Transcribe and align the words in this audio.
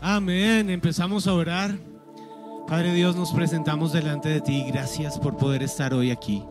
Amén. 0.00 0.70
Empezamos 0.70 1.26
a 1.26 1.34
orar. 1.34 1.76
Padre 2.68 2.92
Dios, 2.94 3.16
nos 3.16 3.32
presentamos 3.32 3.92
delante 3.92 4.28
de 4.28 4.40
ti. 4.40 4.64
Gracias 4.68 5.18
por 5.18 5.36
poder 5.36 5.62
estar 5.62 5.92
hoy 5.92 6.10
aquí. 6.10 6.44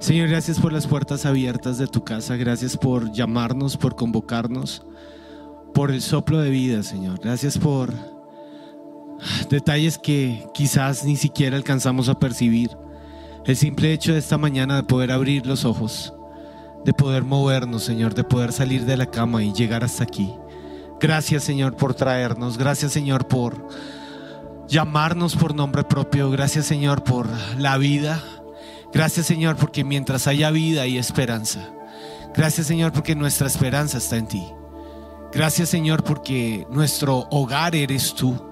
Señor, 0.00 0.28
gracias 0.28 0.58
por 0.58 0.72
las 0.72 0.86
puertas 0.86 1.24
abiertas 1.24 1.78
de 1.78 1.86
tu 1.86 2.04
casa. 2.04 2.36
Gracias 2.36 2.76
por 2.76 3.10
llamarnos, 3.12 3.76
por 3.76 3.94
convocarnos, 3.94 4.84
por 5.72 5.90
el 5.90 6.02
soplo 6.02 6.40
de 6.40 6.50
vida, 6.50 6.82
Señor. 6.82 7.20
Gracias 7.20 7.56
por 7.56 7.92
detalles 9.48 9.96
que 9.96 10.46
quizás 10.52 11.04
ni 11.04 11.16
siquiera 11.16 11.56
alcanzamos 11.56 12.08
a 12.08 12.18
percibir. 12.18 12.70
El 13.46 13.56
simple 13.56 13.92
hecho 13.92 14.12
de 14.12 14.18
esta 14.18 14.36
mañana 14.36 14.76
de 14.76 14.82
poder 14.82 15.12
abrir 15.12 15.46
los 15.46 15.64
ojos, 15.64 16.12
de 16.84 16.92
poder 16.92 17.24
movernos, 17.24 17.82
Señor, 17.82 18.14
de 18.14 18.24
poder 18.24 18.52
salir 18.52 18.84
de 18.84 18.96
la 18.96 19.06
cama 19.06 19.42
y 19.42 19.52
llegar 19.52 19.84
hasta 19.84 20.04
aquí. 20.04 20.34
Gracias 21.04 21.44
Señor 21.44 21.76
por 21.76 21.92
traernos. 21.92 22.56
Gracias 22.56 22.90
Señor 22.90 23.28
por 23.28 23.68
llamarnos 24.68 25.36
por 25.36 25.54
nombre 25.54 25.84
propio. 25.84 26.30
Gracias 26.30 26.64
Señor 26.64 27.04
por 27.04 27.28
la 27.58 27.76
vida. 27.76 28.24
Gracias 28.90 29.26
Señor 29.26 29.56
porque 29.56 29.84
mientras 29.84 30.26
haya 30.26 30.50
vida 30.50 30.80
hay 30.80 30.96
esperanza. 30.96 31.68
Gracias 32.34 32.68
Señor 32.68 32.92
porque 32.92 33.14
nuestra 33.14 33.48
esperanza 33.48 33.98
está 33.98 34.16
en 34.16 34.28
ti. 34.28 34.46
Gracias 35.30 35.68
Señor 35.68 36.04
porque 36.04 36.66
nuestro 36.70 37.28
hogar 37.30 37.76
eres 37.76 38.14
tú. 38.14 38.42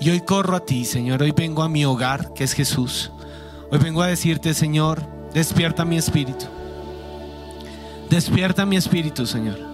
Y 0.00 0.08
hoy 0.08 0.22
corro 0.22 0.56
a 0.56 0.64
ti 0.64 0.86
Señor. 0.86 1.20
Hoy 1.20 1.32
vengo 1.32 1.62
a 1.62 1.68
mi 1.68 1.84
hogar 1.84 2.32
que 2.32 2.44
es 2.44 2.54
Jesús. 2.54 3.12
Hoy 3.70 3.78
vengo 3.80 4.00
a 4.00 4.06
decirte 4.06 4.54
Señor, 4.54 5.06
despierta 5.34 5.84
mi 5.84 5.98
espíritu. 5.98 6.46
Despierta 8.08 8.64
mi 8.64 8.78
espíritu 8.78 9.26
Señor. 9.26 9.69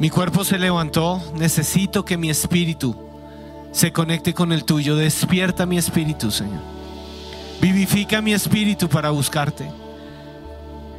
Mi 0.00 0.08
cuerpo 0.08 0.46
se 0.46 0.58
levantó, 0.58 1.22
necesito 1.34 2.06
que 2.06 2.16
mi 2.16 2.30
espíritu 2.30 2.96
se 3.70 3.92
conecte 3.92 4.32
con 4.32 4.50
el 4.50 4.64
tuyo. 4.64 4.96
Despierta 4.96 5.66
mi 5.66 5.76
espíritu, 5.76 6.30
Señor. 6.30 6.62
Vivifica 7.60 8.22
mi 8.22 8.32
espíritu 8.32 8.88
para 8.88 9.10
buscarte. 9.10 9.70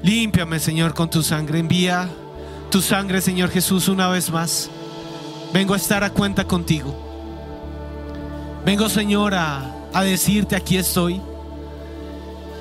Límpiame, 0.03 0.59
Señor, 0.59 0.93
con 0.93 1.09
tu 1.09 1.23
sangre. 1.23 1.57
Envía 1.57 2.07
tu 2.69 2.79
sangre, 2.79 3.21
Señor 3.21 3.49
Jesús, 3.49 3.87
una 3.87 4.07
vez 4.07 4.29
más. 4.29 4.69
Vengo 5.51 5.73
a 5.73 5.77
estar 5.77 6.03
a 6.03 6.11
cuenta 6.11 6.45
contigo. 6.45 6.95
Vengo, 8.63 8.87
Señor, 8.87 9.33
a, 9.33 9.77
a 9.93 10.03
decirte, 10.03 10.55
aquí 10.55 10.77
estoy. 10.77 11.19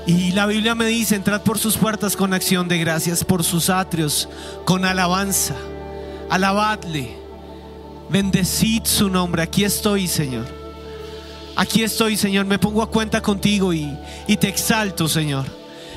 Y 0.06 0.32
la 0.32 0.46
Biblia 0.46 0.74
me 0.74 0.86
dice, 0.86 1.16
entrad 1.16 1.42
por 1.42 1.58
sus 1.58 1.76
puertas 1.76 2.16
con 2.16 2.32
acción 2.32 2.66
de 2.66 2.78
gracias, 2.78 3.24
por 3.24 3.44
sus 3.44 3.68
atrios, 3.68 4.26
con 4.64 4.86
alabanza 4.86 5.54
alabadle, 6.30 7.16
bendecid 8.08 8.84
su 8.84 9.10
nombre. 9.10 9.42
Aquí 9.42 9.64
estoy, 9.64 10.06
Señor. 10.06 10.46
Aquí 11.56 11.82
estoy, 11.82 12.16
Señor. 12.16 12.46
Me 12.46 12.58
pongo 12.58 12.82
a 12.82 12.90
cuenta 12.90 13.20
contigo 13.20 13.74
y, 13.74 13.94
te 14.38 14.48
exalto, 14.48 15.08
Señor. 15.08 15.44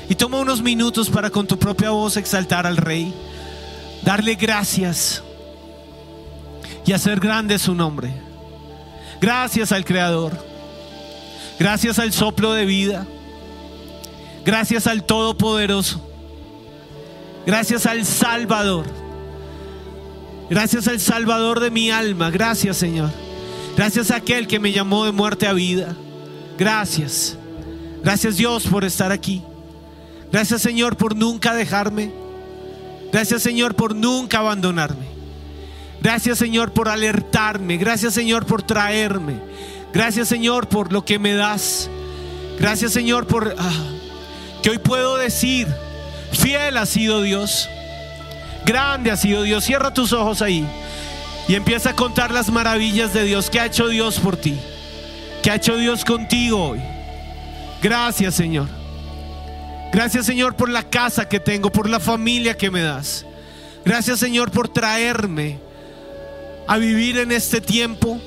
Y 0.08 0.14
toma 0.14 0.38
unos 0.38 0.60
minutos 0.60 1.08
para 1.08 1.30
con 1.30 1.46
tu 1.46 1.58
propia 1.58 1.90
voz 1.90 2.18
exaltar 2.18 2.66
al 2.66 2.76
Rey, 2.76 3.14
darle 4.02 4.34
gracias 4.34 5.22
y 6.84 6.92
hacer 6.92 7.20
grande 7.20 7.58
su 7.58 7.74
nombre. 7.74 8.12
Gracias 9.20 9.72
al 9.72 9.84
Creador. 9.86 10.32
Gracias 11.58 11.98
al 11.98 12.12
soplo 12.12 12.52
de 12.52 12.66
vida. 12.66 13.06
Gracias 14.44 14.86
al 14.86 15.04
Todopoderoso. 15.04 16.06
Gracias 17.46 17.86
al 17.86 18.04
Salvador. 18.04 19.03
Gracias 20.50 20.88
al 20.88 21.00
Salvador 21.00 21.60
de 21.60 21.70
mi 21.70 21.90
alma. 21.90 22.30
Gracias 22.30 22.76
Señor. 22.76 23.10
Gracias 23.76 24.10
a 24.10 24.16
aquel 24.16 24.46
que 24.46 24.60
me 24.60 24.72
llamó 24.72 25.04
de 25.04 25.12
muerte 25.12 25.46
a 25.46 25.52
vida. 25.52 25.96
Gracias. 26.58 27.36
Gracias 28.02 28.36
Dios 28.36 28.66
por 28.66 28.84
estar 28.84 29.10
aquí. 29.12 29.42
Gracias 30.30 30.62
Señor 30.62 30.96
por 30.96 31.16
nunca 31.16 31.54
dejarme. 31.54 32.12
Gracias 33.12 33.42
Señor 33.42 33.74
por 33.74 33.94
nunca 33.94 34.38
abandonarme. 34.38 35.06
Gracias 36.00 36.38
Señor 36.38 36.72
por 36.72 36.88
alertarme. 36.88 37.76
Gracias 37.78 38.14
Señor 38.14 38.44
por 38.44 38.62
traerme. 38.62 39.40
Gracias 39.92 40.28
Señor 40.28 40.68
por 40.68 40.92
lo 40.92 41.04
que 41.04 41.18
me 41.18 41.34
das. 41.34 41.88
Gracias 42.58 42.92
Señor 42.92 43.26
por 43.26 43.54
ah, 43.58 43.72
que 44.62 44.70
hoy 44.70 44.78
puedo 44.78 45.16
decir, 45.16 45.66
fiel 46.32 46.76
ha 46.76 46.86
sido 46.86 47.22
Dios. 47.22 47.68
Grande 48.64 49.10
ha 49.10 49.16
sido 49.16 49.42
Dios. 49.42 49.64
Cierra 49.64 49.92
tus 49.92 50.12
ojos 50.12 50.42
ahí 50.42 50.66
y 51.48 51.54
empieza 51.54 51.90
a 51.90 51.96
contar 51.96 52.30
las 52.30 52.50
maravillas 52.50 53.12
de 53.12 53.24
Dios. 53.24 53.50
que 53.50 53.60
ha 53.60 53.66
hecho 53.66 53.88
Dios 53.88 54.18
por 54.18 54.36
ti? 54.36 54.58
que 55.44 55.50
ha 55.50 55.56
hecho 55.56 55.76
Dios 55.76 56.06
contigo 56.06 56.70
hoy? 56.70 56.80
Gracias, 57.82 58.34
Señor. 58.34 58.66
Gracias, 59.92 60.24
Señor, 60.24 60.56
por 60.56 60.70
la 60.70 60.88
casa 60.88 61.28
que 61.28 61.38
tengo, 61.38 61.70
por 61.70 61.86
la 61.86 62.00
familia 62.00 62.56
que 62.56 62.70
me 62.70 62.80
das. 62.80 63.26
Gracias, 63.84 64.20
Señor, 64.20 64.50
por 64.50 64.70
traerme 64.70 65.58
a 66.66 66.78
vivir 66.78 67.18
en 67.18 67.30
este 67.30 67.60
tiempo. 67.60 68.18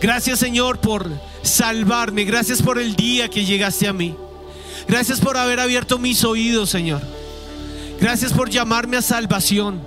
Gracias, 0.00 0.38
Señor, 0.38 0.80
por 0.80 1.10
salvarme. 1.42 2.24
Gracias 2.24 2.62
por 2.62 2.78
el 2.78 2.96
día 2.96 3.28
que 3.28 3.44
llegaste 3.44 3.86
a 3.86 3.92
mí. 3.92 4.16
Gracias 4.88 5.20
por 5.20 5.36
haber 5.36 5.60
abierto 5.60 5.98
mis 5.98 6.24
oídos, 6.24 6.70
Señor. 6.70 7.02
Gracias 8.02 8.32
por 8.32 8.50
llamarme 8.50 8.96
a 8.96 9.00
salvación. 9.00 9.80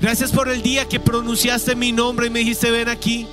Gracias 0.00 0.32
por 0.32 0.48
el 0.48 0.62
día 0.62 0.88
que 0.88 0.98
pronunciaste 0.98 1.76
mi 1.76 1.92
nombre 1.92 2.26
y 2.26 2.30
me 2.30 2.40
dijiste, 2.40 2.72
ven 2.72 2.88
aquí. 2.88 3.28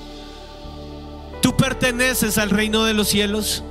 Tú 1.41 1.57
perteneces 1.57 2.37
al 2.37 2.51
reino 2.51 2.83
de 2.83 2.93
los 2.93 3.07
cielos. 3.07 3.63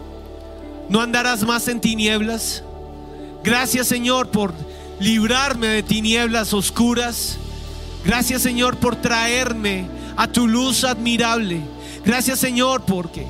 No 0.89 1.01
andarás 1.01 1.45
más 1.45 1.69
en 1.69 1.81
tinieblas. 1.81 2.65
Gracias 3.45 3.87
Señor 3.87 4.31
por 4.31 4.53
librarme 4.99 5.69
de 5.69 5.85
tinieblas 5.85 6.53
oscuras. 6.55 7.37
Gracias 8.05 8.43
Señor 8.43 8.79
por 8.79 8.97
traerme 8.97 9.87
a 10.17 10.27
tu 10.27 10.49
luz 10.49 10.83
admirable. 10.83 11.61
Gracias 12.05 12.41
Señor 12.41 12.83
porque 12.85 13.29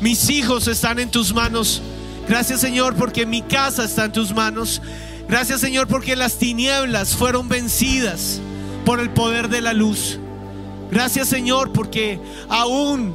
mis 0.00 0.28
hijos 0.28 0.66
están 0.66 0.98
en 0.98 1.08
tus 1.08 1.32
manos. 1.32 1.80
Gracias 2.28 2.60
Señor 2.60 2.96
porque 2.96 3.26
mi 3.26 3.42
casa 3.42 3.84
está 3.84 4.06
en 4.06 4.12
tus 4.12 4.34
manos. 4.34 4.82
Gracias 5.28 5.60
Señor 5.60 5.88
porque 5.88 6.16
las 6.16 6.38
tinieblas 6.38 7.16
fueron 7.16 7.48
vencidas 7.48 8.40
por 8.84 9.00
el 9.00 9.10
poder 9.10 9.48
de 9.48 9.60
la 9.60 9.72
luz. 9.72 10.18
Gracias 10.90 11.28
Señor 11.28 11.72
porque 11.72 12.20
aún 12.48 13.14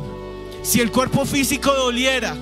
si 0.63 0.81
el 0.81 0.91
cuerpo 0.91 1.25
físico 1.25 1.71
doliera, 1.73 2.35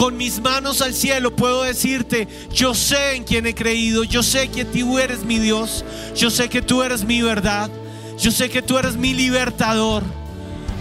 con 0.00 0.16
mis 0.16 0.40
manos 0.40 0.80
al 0.80 0.94
cielo 0.94 1.36
puedo 1.36 1.62
decirte, 1.62 2.26
yo 2.50 2.74
sé 2.74 3.16
en 3.16 3.24
quién 3.24 3.44
he 3.44 3.54
creído, 3.54 4.02
yo 4.02 4.22
sé 4.22 4.48
que 4.48 4.64
tú 4.64 4.98
eres 4.98 5.24
mi 5.24 5.38
Dios, 5.38 5.84
yo 6.16 6.30
sé 6.30 6.48
que 6.48 6.62
tú 6.62 6.82
eres 6.82 7.04
mi 7.04 7.20
verdad, 7.20 7.70
yo 8.18 8.30
sé 8.30 8.48
que 8.48 8.62
tú 8.62 8.78
eres 8.78 8.96
mi 8.96 9.12
libertador, 9.12 10.02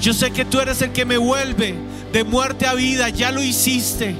yo 0.02 0.14
sé 0.14 0.32
que 0.32 0.46
tú 0.46 0.62
eres 0.62 0.82
el 0.82 0.94
que 0.94 1.04
me 1.04 1.18
vuelve 1.18 1.76
de 2.14 2.24
muerte 2.24 2.66
a 2.66 2.76
vida, 2.76 3.10
ya 3.10 3.34
lo 3.34 3.44
hiciste. 3.44 4.16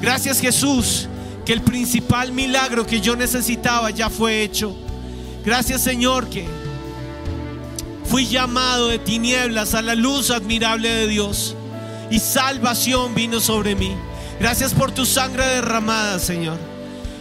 Gracias 0.00 0.40
Jesús 0.40 1.09
que 1.50 1.54
el 1.54 1.62
principal 1.62 2.30
milagro 2.30 2.86
que 2.86 3.00
yo 3.00 3.16
necesitaba 3.16 3.90
ya 3.90 4.08
fue 4.08 4.44
hecho. 4.44 4.72
Gracias 5.44 5.80
Señor 5.80 6.28
que 6.30 6.46
fui 8.04 8.24
llamado 8.28 8.86
de 8.86 9.00
tinieblas 9.00 9.74
a 9.74 9.82
la 9.82 9.96
luz 9.96 10.30
admirable 10.30 10.88
de 10.88 11.08
Dios 11.08 11.56
y 12.08 12.20
salvación 12.20 13.16
vino 13.16 13.40
sobre 13.40 13.74
mí. 13.74 13.96
Gracias 14.38 14.72
por 14.72 14.92
tu 14.92 15.04
sangre 15.04 15.44
derramada, 15.44 16.20
Señor. 16.20 16.56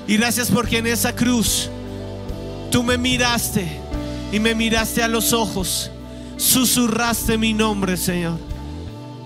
Y 0.07 0.17
gracias 0.17 0.51
porque 0.51 0.77
en 0.77 0.85
esa 0.85 1.15
cruz 1.15 1.67
tú 2.69 2.83
me 2.83 2.99
miraste 2.99 3.67
y 4.31 4.39
me 4.39 4.53
miraste 4.53 5.01
a 5.01 5.07
los 5.07 5.33
ojos. 5.33 5.89
Susurraste 6.37 7.35
mi 7.39 7.55
nombre, 7.55 7.97
Señor. 7.97 8.37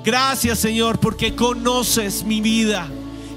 Gracias, 0.05 0.59
Señor, 0.59 0.97
porque 0.97 1.35
conoces 1.35 2.23
mi 2.23 2.39
vida 2.39 2.87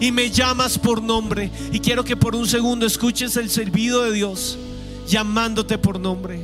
y 0.00 0.12
me 0.12 0.31
llamas 0.31 0.78
por 0.78 1.02
nombre. 1.02 1.50
Y 1.72 1.81
quiero 1.81 2.04
que 2.04 2.16
por 2.16 2.34
un 2.34 2.46
segundo 2.46 2.87
escuches 2.87 3.37
el 3.37 3.50
servido 3.50 4.04
de 4.04 4.12
Dios 4.12 4.58
llamándote 5.06 5.78
por 5.78 5.98
nombre. 6.00 6.40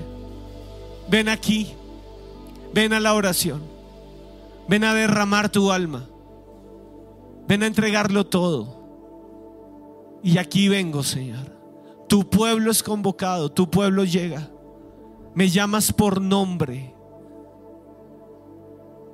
Ven 1.09 1.29
aquí, 1.29 1.73
ven 2.73 2.93
a 2.93 3.01
la 3.01 3.15
oración. 3.15 3.63
Ven 4.69 4.85
a 4.85 4.95
derramar 4.95 5.51
tu 5.51 5.71
alma. 5.73 6.09
Ven 7.49 7.63
a 7.63 7.67
entregarlo 7.67 8.25
todo. 8.25 8.81
Y 10.23 10.39
aquí 10.39 10.69
vengo, 10.69 11.03
Señor. 11.03 11.53
Tu 12.09 12.29
pueblo 12.29 12.71
es 12.71 12.83
convocado, 12.83 13.51
tu 13.51 13.71
pueblo 13.71 14.05
llega. 14.05 14.51
Me 15.35 15.49
llamas 15.49 15.93
por 15.93 16.21
nombre. 16.21 16.95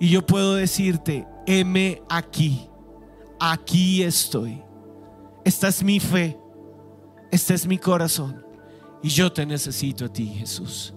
Y 0.00 0.10
yo 0.10 0.26
puedo 0.26 0.54
decirte, 0.54 1.26
heme 1.46 2.02
aquí. 2.08 2.68
Aquí 3.40 4.02
estoy. 4.02 4.62
Esta 5.44 5.68
es 5.68 5.82
mi 5.82 6.00
fe. 6.00 6.38
Este 7.30 7.54
es 7.54 7.66
mi 7.66 7.78
corazón. 7.78 8.44
Y 9.02 9.08
yo 9.08 9.32
te 9.32 9.46
necesito 9.46 10.06
a 10.06 10.08
ti, 10.08 10.26
Jesús. 10.26 10.92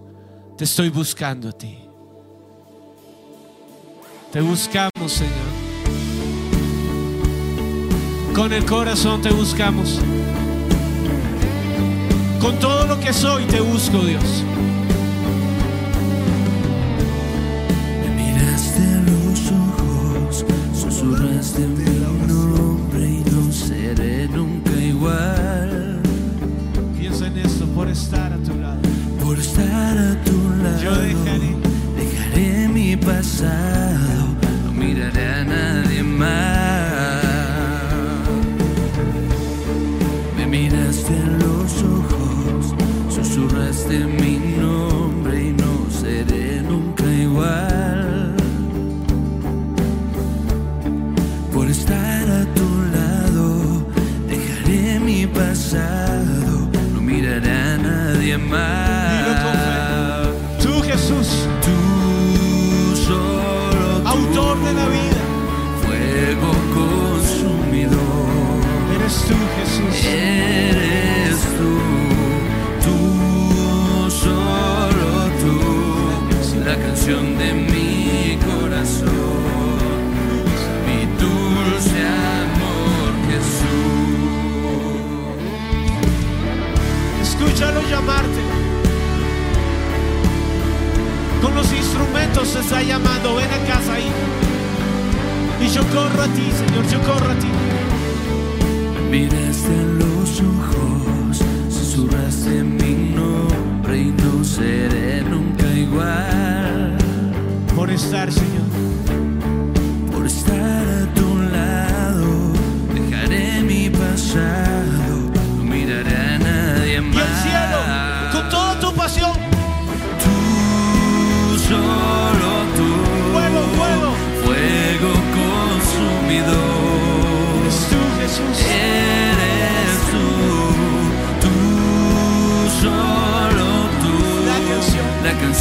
Te 0.57 0.63
estoy 0.63 0.89
buscando 0.89 1.49
a 1.49 1.51
ti. 1.51 1.77
Te 4.31 4.41
buscamos, 4.41 5.11
Señor. 5.11 5.51
Con 8.33 8.53
el 8.53 8.65
corazón 8.65 9.21
te 9.21 9.29
buscamos. 9.31 9.99
Con 12.39 12.57
todo 12.59 12.87
lo 12.87 12.99
que 12.99 13.13
soy 13.13 13.43
te 13.45 13.59
busco, 13.59 13.99
Dios. 13.99 14.43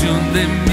Canción 0.00 0.32
de 0.32 0.46
mi 0.46 0.69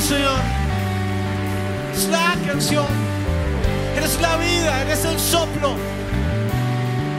Señor. 0.00 0.40
Es 1.94 2.08
la 2.08 2.36
canción. 2.46 2.86
Eres 3.96 4.20
la 4.20 4.36
vida, 4.36 4.82
eres 4.82 5.04
el 5.04 5.18
soplo. 5.18 5.74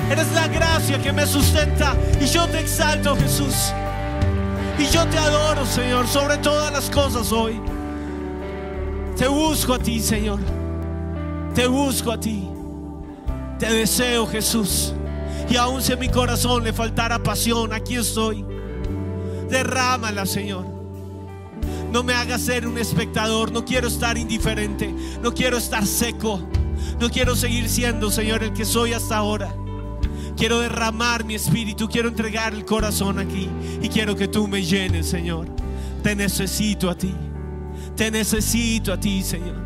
Eres 0.10 0.32
la 0.34 0.48
gracia 0.48 1.02
que 1.02 1.14
me 1.14 1.26
sustenta. 1.26 1.96
Y 2.20 2.26
yo 2.26 2.48
te 2.48 2.60
exalto, 2.60 3.16
Jesús. 3.16 3.74
Y 4.78 4.86
yo 4.88 5.06
te 5.08 5.18
adoro, 5.18 5.66
Señor, 5.66 6.08
sobre 6.08 6.38
todas 6.38 6.72
las 6.72 6.90
cosas 6.90 7.32
hoy. 7.32 7.62
Te 9.18 9.28
busco 9.28 9.76
a 9.76 9.80
ti, 9.80 10.00
Señor. 10.00 10.40
Te 11.54 11.68
busco 11.68 12.12
a 12.12 12.20
ti. 12.20 12.50
Te 13.60 13.72
deseo, 13.72 14.26
Jesús. 14.28 14.94
Y 15.50 15.56
aun 15.56 15.82
si 15.82 15.94
a 15.94 15.96
mi 15.96 16.10
corazón 16.10 16.64
le 16.64 16.74
faltara 16.74 17.22
pasión, 17.22 17.74
aquí 17.74 17.96
estoy. 17.96 18.44
Derrámala, 19.50 20.26
Señor. 20.26 20.73
No 21.94 22.02
me 22.02 22.16
hagas 22.16 22.42
ser 22.42 22.68
un 22.68 22.80
espectador. 22.80 23.52
No 23.52 23.64
quiero 23.64 23.88
estar 23.88 24.18
indiferente. 24.18 24.92
No 25.22 25.32
quiero 25.32 25.58
estar 25.58 25.86
seco. 25.86 26.42
No 27.00 27.08
quiero 27.12 27.36
seguir 27.36 27.70
siendo, 27.70 28.10
Señor, 28.10 28.42
el 28.42 28.52
que 28.52 28.66
soy 28.66 28.94
hasta 28.94 29.18
ahora. 29.18 29.56
Quiero 30.36 30.60
derramar 30.60 31.24
mi 31.24 31.36
espíritu. 31.36 31.88
Quiero 31.88 32.10
entregar 32.10 32.56
el 32.56 32.66
corazón 32.66 33.20
aquí. 33.20 33.48
Y 33.80 33.90
quiero 33.90 34.16
que 34.16 34.28
tú 34.28 34.48
me 34.48 34.64
llenes, 34.64 35.08
Señor. 35.08 35.48
Te 36.02 36.16
necesito 36.16 36.90
a 36.90 36.98
ti. 36.98 37.14
Te 37.96 38.10
necesito 38.10 38.92
a 38.92 39.00
ti, 39.00 39.22
Señor. 39.22 39.62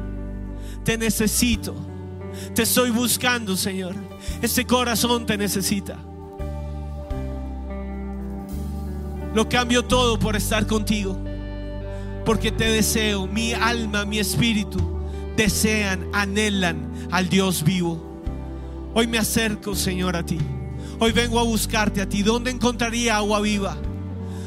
Te 0.84 0.98
necesito. 0.98 1.76
Te 2.54 2.64
estoy 2.64 2.90
buscando, 2.90 3.56
Señor. 3.56 3.96
Este 4.42 4.66
corazón 4.66 5.26
te 5.26 5.38
necesita. 5.38 5.98
Lo 9.34 9.48
cambio 9.48 9.86
todo 9.86 10.20
por 10.20 10.36
estar 10.36 10.68
contigo. 10.68 11.27
Porque 12.28 12.52
te 12.52 12.66
deseo. 12.66 13.26
Mi 13.26 13.54
alma, 13.54 14.04
mi 14.04 14.20
espíritu 14.20 15.00
desean, 15.38 16.10
anhelan 16.12 17.08
al 17.10 17.30
Dios 17.30 17.64
vivo. 17.64 18.22
Hoy 18.94 19.08
me 19.08 19.18
acerco, 19.18 19.74
Señor, 19.74 20.18
a 20.18 20.26
ti. 20.26 20.38
Hoy 21.00 21.14
vengo 21.14 21.40
a 21.40 21.44
buscarte 21.44 22.02
a 22.02 22.10
ti. 22.10 22.24
¿Dónde 22.24 22.52
encontraría 22.52 23.16
agua 23.16 23.40
viva? 23.40 23.78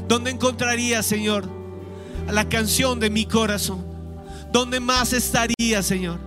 ¿Dónde 0.06 0.30
encontraría, 0.30 1.02
Señor, 1.02 1.49
la 2.30 2.46
canción 2.50 3.00
de 3.00 3.08
mi 3.08 3.25
corazón? 3.25 3.82
¿Dónde 4.52 4.78
más 4.78 5.14
estaría, 5.14 5.82
Señor? 5.82 6.20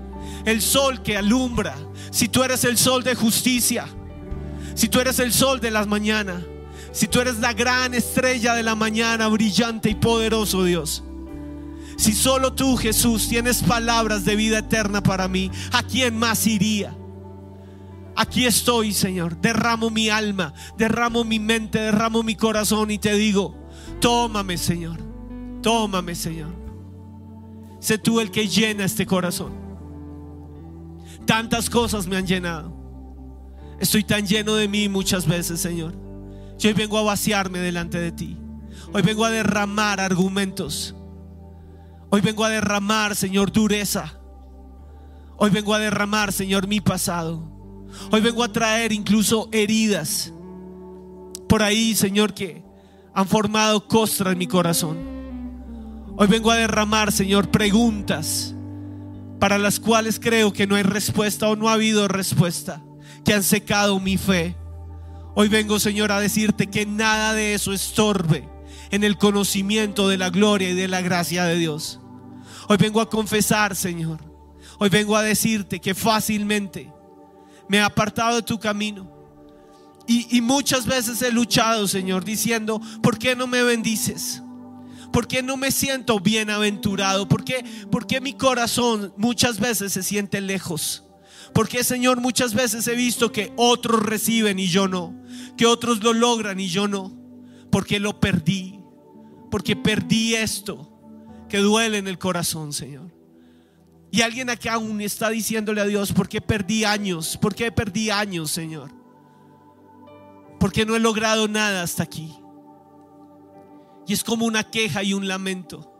El 0.45 0.59
sol 0.59 1.03
que 1.03 1.17
alumbra. 1.17 1.75
Si 2.09 2.29
tú 2.29 2.41
eres 2.41 2.63
el 2.63 2.79
sol 2.79 3.03
de 3.03 3.13
justicia. 3.13 3.85
Si 4.73 4.89
tú 4.89 4.99
eres 4.99 5.19
el 5.19 5.31
sol 5.31 5.59
de 5.59 5.69
las 5.69 5.85
mañanas. 5.85 6.41
Si 6.91 7.07
tú 7.07 7.19
eres 7.19 7.37
la 7.37 7.53
gran 7.53 7.93
estrella 7.93 8.55
de 8.55 8.63
la 8.63 8.73
mañana, 8.73 9.27
brillante 9.27 9.91
y 9.91 9.95
poderoso 9.95 10.63
Dios. 10.63 11.03
Si 12.03 12.11
solo 12.11 12.51
tú, 12.51 12.75
Jesús, 12.75 13.29
tienes 13.29 13.63
palabras 13.63 14.25
de 14.25 14.35
vida 14.35 14.57
eterna 14.57 15.01
para 15.01 15.29
mí, 15.29 15.49
¿a 15.71 15.83
quién 15.83 16.17
más 16.17 16.45
iría? 16.47 16.93
Aquí 18.17 18.45
estoy, 18.45 18.91
Señor. 18.91 19.39
Derramo 19.39 19.89
mi 19.89 20.09
alma, 20.09 20.53
derramo 20.77 21.23
mi 21.23 21.39
mente, 21.39 21.79
derramo 21.79 22.21
mi 22.21 22.35
corazón 22.35 22.91
y 22.91 22.97
te 22.97 23.13
digo, 23.13 23.55
tómame, 24.01 24.57
Señor. 24.57 24.99
Tómame, 25.61 26.13
Señor. 26.13 26.53
Sé 27.79 27.97
tú 27.97 28.19
el 28.19 28.31
que 28.31 28.49
llena 28.49 28.83
este 28.83 29.05
corazón. 29.05 29.53
Tantas 31.25 31.69
cosas 31.69 32.05
me 32.05 32.17
han 32.17 32.27
llenado. 32.27 32.75
Estoy 33.79 34.03
tan 34.03 34.27
lleno 34.27 34.55
de 34.55 34.67
mí 34.67 34.89
muchas 34.89 35.25
veces, 35.25 35.61
Señor. 35.61 35.93
Yo 36.59 36.67
hoy 36.67 36.73
vengo 36.73 36.97
a 36.97 37.03
vaciarme 37.03 37.59
delante 37.59 37.97
de 37.97 38.11
ti. 38.11 38.37
Hoy 38.91 39.03
vengo 39.03 39.23
a 39.23 39.29
derramar 39.29 40.01
argumentos. 40.01 40.95
Hoy 42.13 42.21
vengo 42.21 42.45
a 42.45 42.49
derramar, 42.49 43.15
Señor, 43.15 43.51
dureza. 43.51 44.13
Hoy 45.35 45.49
vengo 45.49 45.73
a 45.73 45.79
derramar, 45.79 46.31
Señor, 46.31 46.67
mi 46.67 46.79
pasado. 46.79 47.41
Hoy 48.11 48.21
vengo 48.21 48.43
a 48.43 48.51
traer 48.51 48.91
incluso 48.91 49.49
heridas 49.51 50.31
por 51.49 51.63
ahí, 51.63 51.95
Señor, 51.95 52.35
que 52.35 52.63
han 53.15 53.27
formado 53.27 53.87
costra 53.87 54.31
en 54.31 54.37
mi 54.37 54.45
corazón. 54.45 54.95
Hoy 56.15 56.27
vengo 56.27 56.51
a 56.51 56.55
derramar, 56.55 57.11
Señor, 57.11 57.49
preguntas 57.49 58.53
para 59.39 59.57
las 59.57 59.79
cuales 59.79 60.19
creo 60.19 60.53
que 60.53 60.67
no 60.67 60.75
hay 60.75 60.83
respuesta 60.83 61.49
o 61.49 61.55
no 61.55 61.67
ha 61.67 61.73
habido 61.73 62.07
respuesta, 62.07 62.83
que 63.25 63.33
han 63.33 63.41
secado 63.41 63.99
mi 63.99 64.17
fe. 64.17 64.55
Hoy 65.33 65.47
vengo, 65.47 65.79
Señor, 65.79 66.11
a 66.11 66.19
decirte 66.19 66.67
que 66.67 66.85
nada 66.85 67.33
de 67.33 67.55
eso 67.55 67.73
estorbe 67.73 68.47
en 68.91 69.03
el 69.03 69.17
conocimiento 69.17 70.09
de 70.09 70.19
la 70.19 70.29
gloria 70.29 70.69
y 70.69 70.75
de 70.75 70.87
la 70.87 71.01
gracia 71.01 71.45
de 71.45 71.55
Dios. 71.55 72.01
Hoy 72.67 72.77
vengo 72.77 73.01
a 73.01 73.09
confesar, 73.09 73.75
Señor. 73.75 74.19
Hoy 74.79 74.89
vengo 74.89 75.15
a 75.15 75.23
decirte 75.23 75.79
que 75.79 75.93
fácilmente 75.93 76.91
me 77.67 77.77
he 77.77 77.81
apartado 77.81 78.37
de 78.37 78.41
tu 78.41 78.59
camino. 78.59 79.11
Y, 80.07 80.37
y, 80.37 80.41
muchas 80.41 80.85
veces 80.85 81.21
he 81.21 81.31
luchado, 81.31 81.87
Señor, 81.87 82.25
diciendo, 82.25 82.81
¿por 83.01 83.17
qué 83.17 83.37
no 83.37 83.47
me 83.47 83.63
bendices? 83.63 84.41
¿Por 85.13 85.27
qué 85.27 85.41
no 85.41 85.55
me 85.55 85.71
siento 85.71 86.19
bienaventurado? 86.19 87.29
¿Por 87.29 87.45
qué, 87.45 87.63
¿Por 87.89 88.05
qué 88.05 88.19
mi 88.19 88.33
corazón 88.33 89.13
muchas 89.15 89.59
veces 89.59 89.93
se 89.93 90.03
siente 90.03 90.41
lejos? 90.41 91.05
Porque 91.53 91.83
Señor, 91.83 92.19
muchas 92.19 92.53
veces 92.53 92.87
he 92.87 92.95
visto 92.95 93.31
que 93.31 93.53
otros 93.55 94.03
reciben 94.03 94.59
y 94.59 94.67
yo 94.67 94.87
no, 94.87 95.15
que 95.55 95.67
otros 95.67 96.03
lo 96.03 96.11
logran 96.11 96.59
y 96.59 96.67
yo 96.67 96.87
no, 96.87 97.15
porque 97.71 97.99
lo 97.99 98.19
perdí, 98.19 98.79
porque 99.51 99.75
perdí 99.75 100.35
esto 100.35 100.92
que 101.53 101.59
duele 101.59 101.99
en 101.99 102.07
el 102.07 102.17
corazón, 102.17 102.73
Señor. 102.73 103.13
Y 104.09 104.21
alguien 104.21 104.49
aquí 104.49 104.69
aún 104.69 104.99
está 105.01 105.29
diciéndole 105.29 105.81
a 105.81 105.85
Dios, 105.85 106.11
¿por 106.11 106.27
qué 106.27 106.41
perdí 106.41 106.83
años? 106.83 107.37
¿Por 107.37 107.53
qué 107.53 107.71
perdí 107.71 108.09
años, 108.09 108.49
Señor? 108.49 108.89
Porque 110.59 110.83
no 110.83 110.95
he 110.95 110.99
logrado 110.99 111.47
nada 111.47 111.83
hasta 111.83 112.01
aquí. 112.01 112.35
Y 114.07 114.13
es 114.13 114.23
como 114.23 114.47
una 114.47 114.63
queja 114.63 115.03
y 115.03 115.13
un 115.13 115.27
lamento 115.27 115.93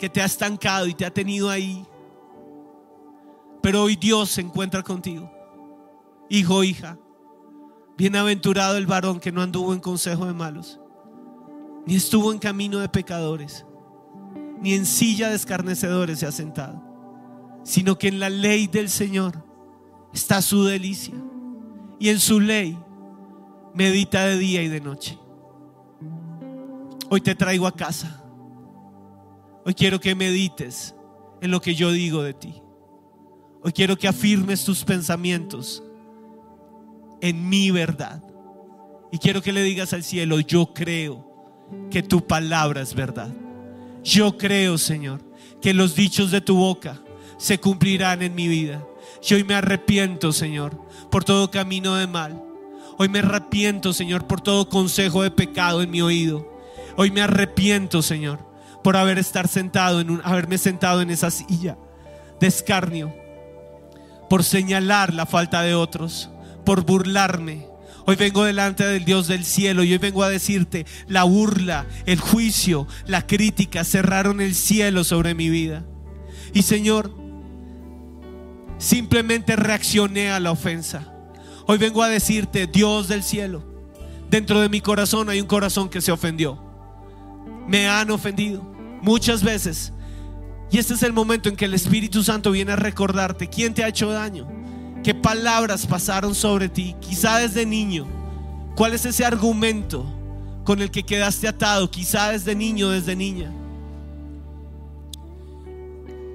que 0.00 0.08
te 0.08 0.20
ha 0.20 0.24
estancado 0.24 0.88
y 0.88 0.94
te 0.94 1.06
ha 1.06 1.14
tenido 1.14 1.48
ahí. 1.48 1.86
Pero 3.62 3.84
hoy 3.84 3.94
Dios 3.94 4.30
se 4.30 4.40
encuentra 4.40 4.82
contigo. 4.82 5.30
Hijo, 6.28 6.64
hija, 6.64 6.98
bienaventurado 7.96 8.78
el 8.78 8.86
varón 8.88 9.20
que 9.20 9.30
no 9.30 9.42
anduvo 9.42 9.72
en 9.72 9.78
consejo 9.78 10.26
de 10.26 10.32
malos, 10.32 10.80
ni 11.86 11.94
estuvo 11.94 12.32
en 12.32 12.40
camino 12.40 12.80
de 12.80 12.88
pecadores 12.88 13.64
ni 14.60 14.74
en 14.74 14.86
silla 14.86 15.28
de 15.28 15.36
escarnecedores 15.36 16.18
se 16.18 16.26
ha 16.26 16.32
sentado, 16.32 16.82
sino 17.64 17.98
que 17.98 18.08
en 18.08 18.20
la 18.20 18.30
ley 18.30 18.66
del 18.66 18.88
Señor 18.88 19.44
está 20.12 20.42
su 20.42 20.64
delicia. 20.64 21.14
Y 22.00 22.10
en 22.10 22.20
su 22.20 22.38
ley 22.38 22.78
medita 23.74 24.24
de 24.26 24.38
día 24.38 24.62
y 24.62 24.68
de 24.68 24.80
noche. 24.80 25.18
Hoy 27.10 27.20
te 27.20 27.34
traigo 27.34 27.66
a 27.66 27.74
casa. 27.74 28.22
Hoy 29.64 29.74
quiero 29.74 30.00
que 30.00 30.14
medites 30.14 30.94
en 31.40 31.50
lo 31.50 31.60
que 31.60 31.74
yo 31.74 31.90
digo 31.90 32.22
de 32.22 32.34
ti. 32.34 32.62
Hoy 33.62 33.72
quiero 33.72 33.96
que 33.96 34.08
afirmes 34.08 34.64
tus 34.64 34.84
pensamientos 34.84 35.82
en 37.20 37.48
mi 37.48 37.70
verdad. 37.70 38.22
Y 39.10 39.18
quiero 39.18 39.42
que 39.42 39.52
le 39.52 39.62
digas 39.62 39.92
al 39.92 40.04
cielo, 40.04 40.38
yo 40.40 40.72
creo 40.74 41.26
que 41.90 42.02
tu 42.02 42.26
palabra 42.26 42.82
es 42.82 42.94
verdad. 42.94 43.34
Yo 44.08 44.38
creo, 44.38 44.78
Señor, 44.78 45.20
que 45.60 45.74
los 45.74 45.94
dichos 45.94 46.30
de 46.30 46.40
tu 46.40 46.56
boca 46.56 46.98
se 47.36 47.60
cumplirán 47.60 48.22
en 48.22 48.34
mi 48.34 48.48
vida. 48.48 48.82
Y 49.28 49.34
hoy 49.34 49.44
me 49.44 49.54
arrepiento, 49.54 50.32
Señor, 50.32 50.80
por 51.10 51.24
todo 51.24 51.50
camino 51.50 51.94
de 51.94 52.06
mal. 52.06 52.42
Hoy 52.96 53.10
me 53.10 53.18
arrepiento, 53.18 53.92
Señor, 53.92 54.26
por 54.26 54.40
todo 54.40 54.70
consejo 54.70 55.22
de 55.22 55.30
pecado 55.30 55.82
en 55.82 55.90
mi 55.90 56.00
oído. 56.00 56.50
Hoy 56.96 57.10
me 57.10 57.20
arrepiento, 57.20 58.00
Señor, 58.00 58.38
por 58.82 58.96
haber 58.96 59.18
estar 59.18 59.46
sentado 59.46 60.00
en 60.00 60.22
haberme 60.24 60.56
sentado 60.56 61.02
en 61.02 61.10
esa 61.10 61.30
silla 61.30 61.76
de 62.40 62.46
escarnio, 62.46 63.14
por 64.30 64.42
señalar 64.42 65.12
la 65.12 65.26
falta 65.26 65.60
de 65.60 65.74
otros, 65.74 66.30
por 66.64 66.86
burlarme, 66.86 67.67
Hoy 68.08 68.16
vengo 68.16 68.42
delante 68.42 68.86
del 68.86 69.04
Dios 69.04 69.26
del 69.26 69.44
cielo 69.44 69.84
y 69.84 69.92
hoy 69.92 69.98
vengo 69.98 70.22
a 70.22 70.30
decirte, 70.30 70.86
la 71.08 71.24
burla, 71.24 71.84
el 72.06 72.18
juicio, 72.18 72.86
la 73.04 73.26
crítica 73.26 73.84
cerraron 73.84 74.40
el 74.40 74.54
cielo 74.54 75.04
sobre 75.04 75.34
mi 75.34 75.50
vida. 75.50 75.84
Y 76.54 76.62
Señor, 76.62 77.14
simplemente 78.78 79.56
reaccioné 79.56 80.30
a 80.30 80.40
la 80.40 80.52
ofensa. 80.52 81.12
Hoy 81.66 81.76
vengo 81.76 82.02
a 82.02 82.08
decirte, 82.08 82.66
Dios 82.66 83.08
del 83.08 83.22
cielo, 83.22 83.62
dentro 84.30 84.58
de 84.62 84.70
mi 84.70 84.80
corazón 84.80 85.28
hay 85.28 85.42
un 85.42 85.46
corazón 85.46 85.90
que 85.90 86.00
se 86.00 86.10
ofendió. 86.10 86.58
Me 87.66 87.88
han 87.88 88.10
ofendido 88.10 88.62
muchas 89.02 89.42
veces. 89.42 89.92
Y 90.70 90.78
este 90.78 90.94
es 90.94 91.02
el 91.02 91.12
momento 91.12 91.50
en 91.50 91.56
que 91.56 91.66
el 91.66 91.74
Espíritu 91.74 92.22
Santo 92.22 92.52
viene 92.52 92.72
a 92.72 92.76
recordarte 92.76 93.50
quién 93.50 93.74
te 93.74 93.84
ha 93.84 93.88
hecho 93.88 94.08
daño 94.08 94.48
¿Qué 95.02 95.14
palabras 95.14 95.86
pasaron 95.86 96.34
sobre 96.34 96.68
ti? 96.68 96.94
Quizá 97.00 97.38
desde 97.38 97.64
niño. 97.64 98.06
¿Cuál 98.74 98.94
es 98.94 99.04
ese 99.04 99.24
argumento 99.24 100.04
con 100.64 100.80
el 100.82 100.90
que 100.90 101.02
quedaste 101.02 101.48
atado? 101.48 101.90
Quizá 101.90 102.30
desde 102.30 102.54
niño, 102.54 102.90
desde 102.90 103.16
niña. 103.16 103.52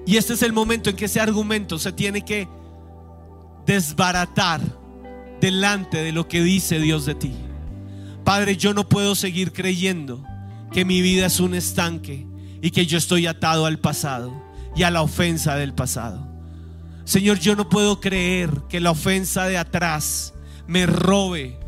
Y 0.06 0.18
este 0.18 0.34
es 0.34 0.42
el 0.42 0.54
momento 0.54 0.90
en 0.90 0.96
que 0.96 1.06
ese 1.06 1.20
argumento 1.20 1.80
se 1.80 1.92
tiene 1.92 2.24
que 2.24 2.48
desbaratar 3.66 4.62
delante 5.40 5.98
de 5.98 6.12
lo 6.12 6.28
que 6.28 6.42
dice 6.42 6.80
Dios 6.80 7.06
de 7.06 7.16
ti. 7.16 7.34
Padre, 8.24 8.58
yo 8.58 8.74
no 8.74 8.88
puedo 8.88 9.16
seguir 9.16 9.54
creyendo 9.54 10.24
que 10.72 10.86
mi 10.86 11.02
vida 11.02 11.28
es 11.28 11.40
un 11.40 11.54
estanque 11.54 12.26
y 12.62 12.72
que 12.72 12.86
yo 12.86 12.98
estoy 12.98 13.28
atado 13.28 13.66
al 13.66 13.78
pasado, 13.80 14.34
y 14.76 14.84
a 14.84 14.92
la 14.92 15.02
ofensa 15.02 15.56
del 15.56 15.74
pasado. 15.74 16.33
Señor, 17.06 17.40
yo 17.40 17.56
no 17.56 17.68
puedo 17.68 18.00
creer 18.00 18.50
que 18.70 18.80
la 18.80 18.92
ofensa 18.92 19.46
de 19.46 19.58
atrás 19.58 20.34
me 20.68 20.86
robe 20.86 21.60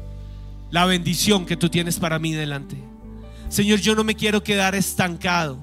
la 0.71 0.85
bendición 0.85 1.45
que 1.45 1.57
tú 1.57 1.69
tienes 1.69 1.99
para 1.99 2.19
mí 2.19 2.33
delante. 2.33 2.77
Señor, 3.49 3.79
yo 3.79 3.95
no 3.95 4.03
me 4.03 4.15
quiero 4.15 4.43
quedar 4.43 4.75
estancado 4.75 5.59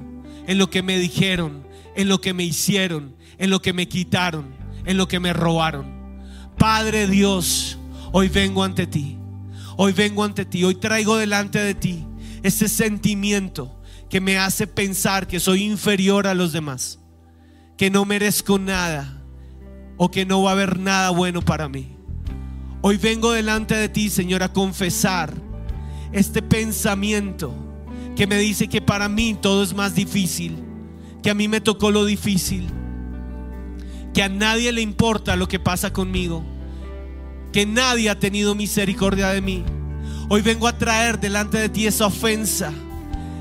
en 0.47 0.59
lo 0.59 0.69
que 0.69 0.83
me 0.83 0.99
dijeron, 0.99 1.67
en 1.97 2.09
lo 2.09 2.21
que 2.21 2.35
me 2.35 2.45
hicieron, 2.45 3.17
en 3.39 3.51
lo 3.51 3.63
que 3.63 3.73
me 3.73 3.89
quitaron, 3.89 4.55
en 4.85 4.97
lo 4.97 5.09
que 5.09 5.21
me 5.21 5.33
robaron. 5.33 6.21
Padre 6.59 7.07
Dios, 7.07 7.79
hoy 8.13 8.29
vengo 8.29 8.65
ante 8.65 8.87
ti. 8.87 9.19
Hoy 9.77 9.93
vengo 9.93 10.23
ante 10.23 10.45
ti. 10.45 10.65
Hoy 10.65 10.75
traigo 10.75 11.17
delante 11.17 11.59
de 11.59 11.75
ti 11.75 12.07
ese 12.43 12.69
sentimiento 12.69 13.81
que 14.11 14.21
me 14.21 14.37
hace 14.37 14.67
pensar 14.67 15.27
que 15.27 15.41
soy 15.41 15.65
inferior 15.65 16.27
a 16.27 16.35
los 16.35 16.53
demás, 16.53 16.99
que 17.79 17.91
no 17.91 18.05
merezco 18.05 18.59
nada 18.59 19.22
o 20.05 20.11
que 20.11 20.27
no 20.27 20.43
va 20.43 20.51
a 20.51 20.55
haber 20.55 20.81
nada 20.81 21.11
bueno 21.11 21.43
para 21.43 21.69
mí. 21.69 21.95
Hoy 22.81 22.97
vengo 22.97 23.31
delante 23.31 23.77
de 23.77 23.89
ti, 23.89 24.11
Señor, 24.11 24.43
a 24.43 24.53
confesar 24.53 25.33
este 26.11 26.43
pensamiento 26.43 27.55
que 28.17 28.27
me 28.27 28.37
dice 28.37 28.67
que 28.67 28.83
para 28.83 29.09
mí 29.09 29.39
todo 29.41 29.63
es 29.63 29.73
más 29.75 29.95
difícil, 29.95 30.59
que 31.23 31.31
a 31.31 31.35
mí 31.35 31.47
me 31.47 31.61
tocó 31.61 31.93
lo 31.93 32.05
difícil, 32.05 32.67
que 34.13 34.25
a 34.25 34.29
nadie 34.29 34.73
le 34.73 34.81
importa 34.81 35.37
lo 35.37 35.47
que 35.47 35.61
pasa 35.61 35.93
conmigo, 35.93 36.43
que 37.53 37.65
nadie 37.65 38.11
ha 38.11 38.19
tenido 38.19 38.57
misericordia 38.57 39.29
de 39.29 39.41
mí. 39.41 39.63
Hoy 40.29 40.43
vengo 40.43 40.67
a 40.67 40.77
traer 40.77 41.21
delante 41.21 41.59
de 41.59 41.69
ti 41.69 41.87
esa 41.87 42.07
ofensa, 42.07 42.73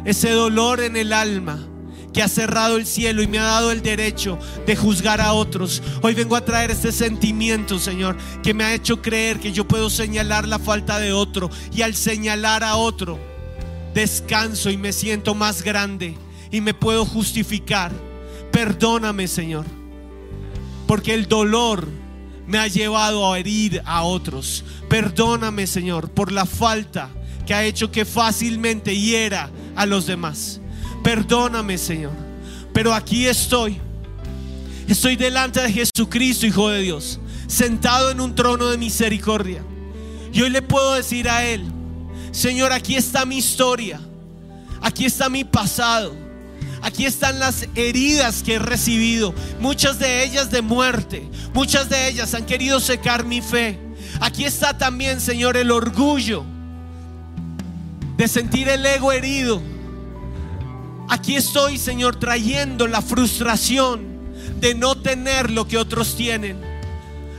ese 0.05 0.29
dolor 0.29 0.79
en 0.79 0.95
el 0.95 1.11
alma 1.11 1.70
que 2.13 2.21
ha 2.21 2.27
cerrado 2.27 2.77
el 2.77 2.85
cielo 2.85 3.21
y 3.21 3.27
me 3.27 3.39
ha 3.39 3.43
dado 3.43 3.71
el 3.71 3.81
derecho 3.81 4.37
de 4.65 4.75
juzgar 4.75 5.21
a 5.21 5.33
otros. 5.33 5.81
Hoy 6.01 6.13
vengo 6.13 6.35
a 6.35 6.45
traer 6.45 6.71
este 6.71 6.91
sentimiento, 6.91 7.79
Señor, 7.79 8.17
que 8.43 8.53
me 8.53 8.63
ha 8.63 8.73
hecho 8.73 9.01
creer 9.01 9.39
que 9.39 9.51
yo 9.51 9.67
puedo 9.67 9.89
señalar 9.89 10.47
la 10.47 10.59
falta 10.59 10.99
de 10.99 11.13
otro 11.13 11.49
y 11.73 11.81
al 11.81 11.95
señalar 11.95 12.63
a 12.63 12.75
otro, 12.75 13.19
descanso 13.93 14.69
y 14.69 14.77
me 14.77 14.93
siento 14.93 15.35
más 15.35 15.63
grande 15.63 16.17
y 16.51 16.61
me 16.61 16.73
puedo 16.73 17.05
justificar. 17.05 17.91
Perdóname, 18.51 19.27
Señor, 19.27 19.65
porque 20.87 21.13
el 21.13 21.27
dolor 21.27 21.87
me 22.47 22.57
ha 22.57 22.67
llevado 22.67 23.31
a 23.31 23.39
herir 23.39 23.81
a 23.85 24.03
otros. 24.03 24.65
Perdóname, 24.89 25.67
Señor, 25.67 26.11
por 26.11 26.31
la 26.31 26.45
falta 26.45 27.09
que 27.45 27.53
ha 27.53 27.63
hecho 27.63 27.91
que 27.91 28.05
fácilmente 28.05 28.95
hiera 28.95 29.49
a 29.75 29.85
los 29.85 30.05
demás. 30.05 30.60
Perdóname, 31.03 31.77
Señor. 31.77 32.11
Pero 32.73 32.93
aquí 32.93 33.27
estoy. 33.27 33.79
Estoy 34.87 35.15
delante 35.15 35.61
de 35.61 35.71
Jesucristo, 35.71 36.45
Hijo 36.45 36.69
de 36.69 36.81
Dios, 36.81 37.19
sentado 37.47 38.11
en 38.11 38.19
un 38.19 38.35
trono 38.35 38.67
de 38.67 38.77
misericordia. 38.77 39.63
Y 40.33 40.41
hoy 40.41 40.49
le 40.49 40.61
puedo 40.61 40.95
decir 40.95 41.29
a 41.29 41.45
Él, 41.45 41.65
Señor, 42.31 42.73
aquí 42.73 42.95
está 42.95 43.25
mi 43.25 43.37
historia. 43.37 43.99
Aquí 44.81 45.05
está 45.05 45.29
mi 45.29 45.43
pasado. 45.43 46.15
Aquí 46.81 47.05
están 47.05 47.39
las 47.39 47.67
heridas 47.75 48.41
que 48.41 48.55
he 48.55 48.59
recibido, 48.59 49.35
muchas 49.59 49.99
de 49.99 50.23
ellas 50.23 50.49
de 50.49 50.63
muerte, 50.63 51.29
muchas 51.53 51.89
de 51.89 52.07
ellas 52.07 52.33
han 52.33 52.47
querido 52.47 52.79
secar 52.79 53.23
mi 53.23 53.39
fe. 53.39 53.79
Aquí 54.19 54.45
está 54.45 54.75
también, 54.75 55.21
Señor, 55.21 55.57
el 55.57 55.69
orgullo 55.69 56.43
de 58.17 58.27
sentir 58.27 58.67
el 58.67 58.83
ego 58.83 59.11
herido. 59.11 59.61
Aquí 61.11 61.35
estoy, 61.35 61.77
Señor, 61.77 62.15
trayendo 62.15 62.87
la 62.87 63.01
frustración 63.01 63.99
de 64.61 64.75
no 64.75 64.95
tener 64.95 65.51
lo 65.51 65.67
que 65.67 65.77
otros 65.77 66.15
tienen. 66.15 66.57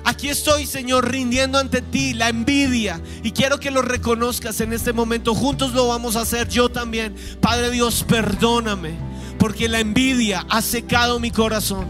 Aquí 0.04 0.28
estoy, 0.28 0.66
Señor, 0.66 1.10
rindiendo 1.10 1.56
ante 1.56 1.80
ti 1.80 2.12
la 2.12 2.28
envidia. 2.28 3.00
Y 3.22 3.30
quiero 3.30 3.58
que 3.58 3.70
lo 3.70 3.80
reconozcas 3.80 4.60
en 4.60 4.74
este 4.74 4.92
momento. 4.92 5.34
Juntos 5.34 5.72
lo 5.72 5.88
vamos 5.88 6.16
a 6.16 6.20
hacer 6.20 6.50
yo 6.50 6.68
también. 6.68 7.14
Padre 7.40 7.70
Dios, 7.70 8.04
perdóname 8.06 8.90
porque 9.38 9.70
la 9.70 9.80
envidia 9.80 10.44
ha 10.50 10.60
secado 10.60 11.18
mi 11.18 11.30
corazón 11.30 11.86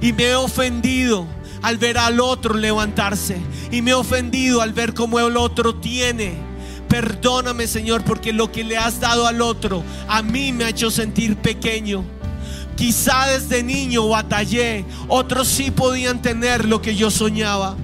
y 0.00 0.14
me 0.14 0.30
he 0.30 0.34
ofendido 0.34 1.26
al 1.60 1.76
ver 1.76 1.98
al 1.98 2.20
otro 2.20 2.54
levantarse 2.54 3.36
y 3.70 3.82
me 3.82 3.90
he 3.90 3.94
ofendido 3.94 4.62
al 4.62 4.72
ver 4.72 4.94
cómo 4.94 5.20
el 5.20 5.36
otro 5.36 5.74
tiene. 5.74 6.47
Perdóname 6.88 7.66
Señor 7.66 8.02
porque 8.04 8.32
lo 8.32 8.50
que 8.50 8.64
le 8.64 8.76
has 8.76 9.00
dado 9.00 9.26
al 9.26 9.42
otro 9.42 9.82
a 10.08 10.22
mí 10.22 10.52
me 10.52 10.64
ha 10.64 10.70
hecho 10.70 10.90
sentir 10.90 11.36
pequeño. 11.36 12.04
Quizá 12.76 13.26
desde 13.26 13.62
niño 13.62 14.08
batallé, 14.08 14.84
otros 15.08 15.48
sí 15.48 15.70
podían 15.70 16.22
tener 16.22 16.64
lo 16.64 16.80
que 16.80 16.94
yo 16.94 17.10
soñaba, 17.10 17.76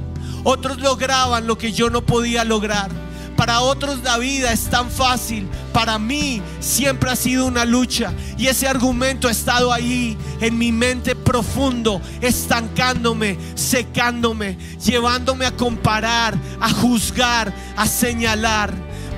otros 0.45 0.79
lograban 0.79 1.47
lo 1.47 1.59
que 1.59 1.73
yo 1.73 1.91
no 1.91 2.07
podía 2.07 2.45
lograr. 2.45 2.91
Para 3.37 3.61
otros 3.61 4.03
la 4.05 4.19
vida 4.19 4.53
es 4.53 4.65
tan 4.71 4.91
fácil. 4.91 5.49
Para 5.73 5.99
mí 5.99 6.41
siempre 6.61 7.11
ha 7.11 7.17
sido 7.17 7.47
una 7.47 7.65
lucha. 7.65 8.13
Y 8.39 8.47
ese 8.47 8.69
argumento 8.69 9.29
ha 9.29 9.33
estado 9.33 9.73
ahí 9.73 10.17
en 10.41 10.57
mi 10.57 10.71
mente 10.71 11.17
profundo, 11.17 12.01
estancándome, 12.21 13.37
secándome, 13.55 14.57
llevándome 14.85 15.47
a 15.47 15.57
comparar, 15.57 16.39
a 16.61 16.71
juzgar, 16.71 17.53
a 17.77 17.87
señalar. 17.87 18.73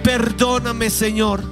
Perdóname 0.07 0.89
Señor. 0.89 1.43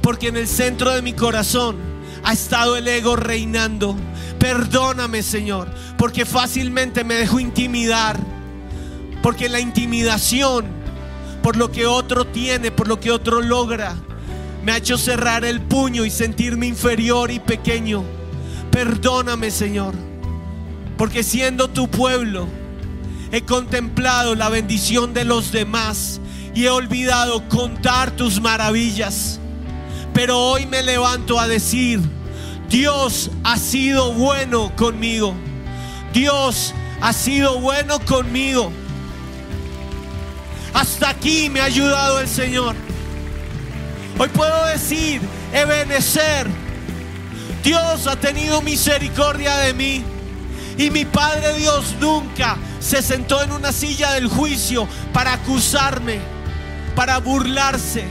Porque 0.00 0.28
en 0.28 0.36
el 0.36 0.46
centro 0.46 0.94
de 0.94 1.02
mi 1.02 1.14
corazón 1.14 1.74
ha 2.22 2.32
estado 2.32 2.76
el 2.76 2.86
ego 2.86 3.16
reinando. 3.16 3.96
Perdóname 4.38 5.24
Señor. 5.24 5.68
Porque 5.98 6.24
fácilmente 6.24 7.02
me 7.02 7.14
dejo 7.14 7.40
intimidar. 7.40 8.16
Porque 9.20 9.48
la 9.48 9.58
intimidación 9.58 10.66
por 11.42 11.56
lo 11.56 11.72
que 11.72 11.86
otro 11.86 12.24
tiene, 12.24 12.70
por 12.70 12.86
lo 12.86 13.00
que 13.00 13.10
otro 13.10 13.40
logra. 13.40 13.96
Me 14.64 14.70
ha 14.70 14.76
hecho 14.76 14.96
cerrar 14.96 15.44
el 15.44 15.60
puño 15.60 16.04
y 16.04 16.10
sentirme 16.10 16.68
inferior 16.68 17.32
y 17.32 17.40
pequeño. 17.40 18.04
Perdóname, 18.70 19.50
Señor, 19.50 19.92
porque 20.96 21.24
siendo 21.24 21.66
tu 21.66 21.88
pueblo, 21.88 22.46
he 23.32 23.42
contemplado 23.42 24.36
la 24.36 24.50
bendición 24.50 25.14
de 25.14 25.24
los 25.24 25.50
demás 25.50 26.20
y 26.58 26.66
he 26.66 26.70
olvidado 26.70 27.48
contar 27.48 28.10
tus 28.10 28.40
maravillas. 28.40 29.38
Pero 30.12 30.36
hoy 30.36 30.66
me 30.66 30.82
levanto 30.82 31.38
a 31.38 31.46
decir, 31.46 32.00
Dios 32.68 33.30
ha 33.44 33.56
sido 33.56 34.12
bueno 34.12 34.74
conmigo. 34.74 35.36
Dios 36.12 36.74
ha 37.00 37.12
sido 37.12 37.60
bueno 37.60 38.00
conmigo. 38.00 38.72
Hasta 40.74 41.10
aquí 41.10 41.48
me 41.48 41.60
ha 41.60 41.66
ayudado 41.66 42.18
el 42.18 42.26
Señor. 42.26 42.74
Hoy 44.18 44.28
puedo 44.30 44.66
decir, 44.66 45.20
Ebenecer, 45.52 46.48
Dios 47.62 48.08
ha 48.08 48.16
tenido 48.16 48.62
misericordia 48.62 49.58
de 49.58 49.74
mí. 49.74 50.02
Y 50.76 50.90
mi 50.90 51.04
Padre 51.04 51.54
Dios 51.54 51.94
nunca 52.00 52.56
se 52.80 53.00
sentó 53.00 53.44
en 53.44 53.52
una 53.52 53.70
silla 53.70 54.14
del 54.14 54.26
juicio 54.26 54.88
para 55.12 55.34
acusarme, 55.34 56.18
para 56.98 57.18
burlarse, 57.18 58.02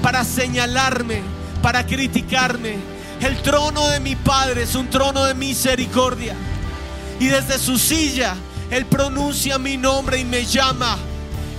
para 0.00 0.24
señalarme, 0.24 1.22
para 1.60 1.84
criticarme. 1.84 2.76
El 3.20 3.42
trono 3.42 3.88
de 3.88 3.98
mi 3.98 4.14
Padre 4.14 4.62
es 4.62 4.76
un 4.76 4.88
trono 4.88 5.24
de 5.24 5.34
misericordia. 5.34 6.36
Y 7.18 7.26
desde 7.26 7.58
su 7.58 7.80
silla 7.80 8.36
Él 8.70 8.86
pronuncia 8.86 9.58
mi 9.58 9.76
nombre 9.76 10.20
y 10.20 10.24
me 10.24 10.44
llama 10.44 10.98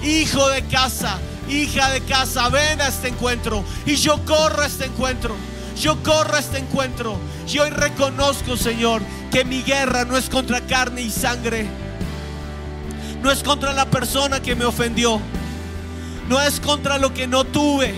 hijo 0.04 0.48
de 0.52 0.64
casa, 0.64 1.18
hija 1.50 1.90
de 1.90 2.00
casa, 2.00 2.48
ven 2.48 2.80
a 2.80 2.88
este 2.88 3.10
encuentro. 3.10 3.66
Y 3.86 3.98
yo 3.98 4.24
corro 4.24 4.62
a 4.62 4.68
este 4.68 4.86
encuentro. 4.86 5.36
Yo 5.78 6.02
corro 6.02 6.34
a 6.34 6.40
este 6.40 6.60
encuentro. 6.60 7.18
Y 7.46 7.60
hoy 7.60 7.72
reconozco, 7.72 8.56
Señor, 8.56 9.02
que 9.34 9.44
mi 9.44 9.64
guerra 9.64 10.06
no 10.06 10.16
es 10.16 10.30
contra 10.30 10.62
carne 10.62 11.02
y 11.02 11.12
sangre. 11.12 11.68
No 13.22 13.30
es 13.32 13.44
contra 13.44 13.74
la 13.74 13.84
persona 13.88 14.42
que 14.42 14.56
me 14.56 14.64
ofendió. 14.64 15.20
No 16.34 16.42
es 16.42 16.60
contra 16.60 16.98
lo 16.98 17.14
que 17.14 17.28
no 17.28 17.44
tuve. 17.44 17.94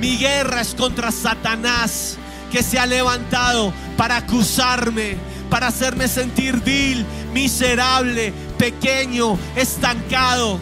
Mi 0.00 0.16
guerra 0.16 0.60
es 0.60 0.74
contra 0.74 1.12
Satanás 1.12 2.16
que 2.50 2.64
se 2.64 2.80
ha 2.80 2.84
levantado 2.84 3.72
para 3.96 4.16
acusarme, 4.16 5.16
para 5.48 5.68
hacerme 5.68 6.08
sentir 6.08 6.56
vil, 6.62 7.06
miserable, 7.32 8.32
pequeño, 8.58 9.38
estancado 9.54 10.58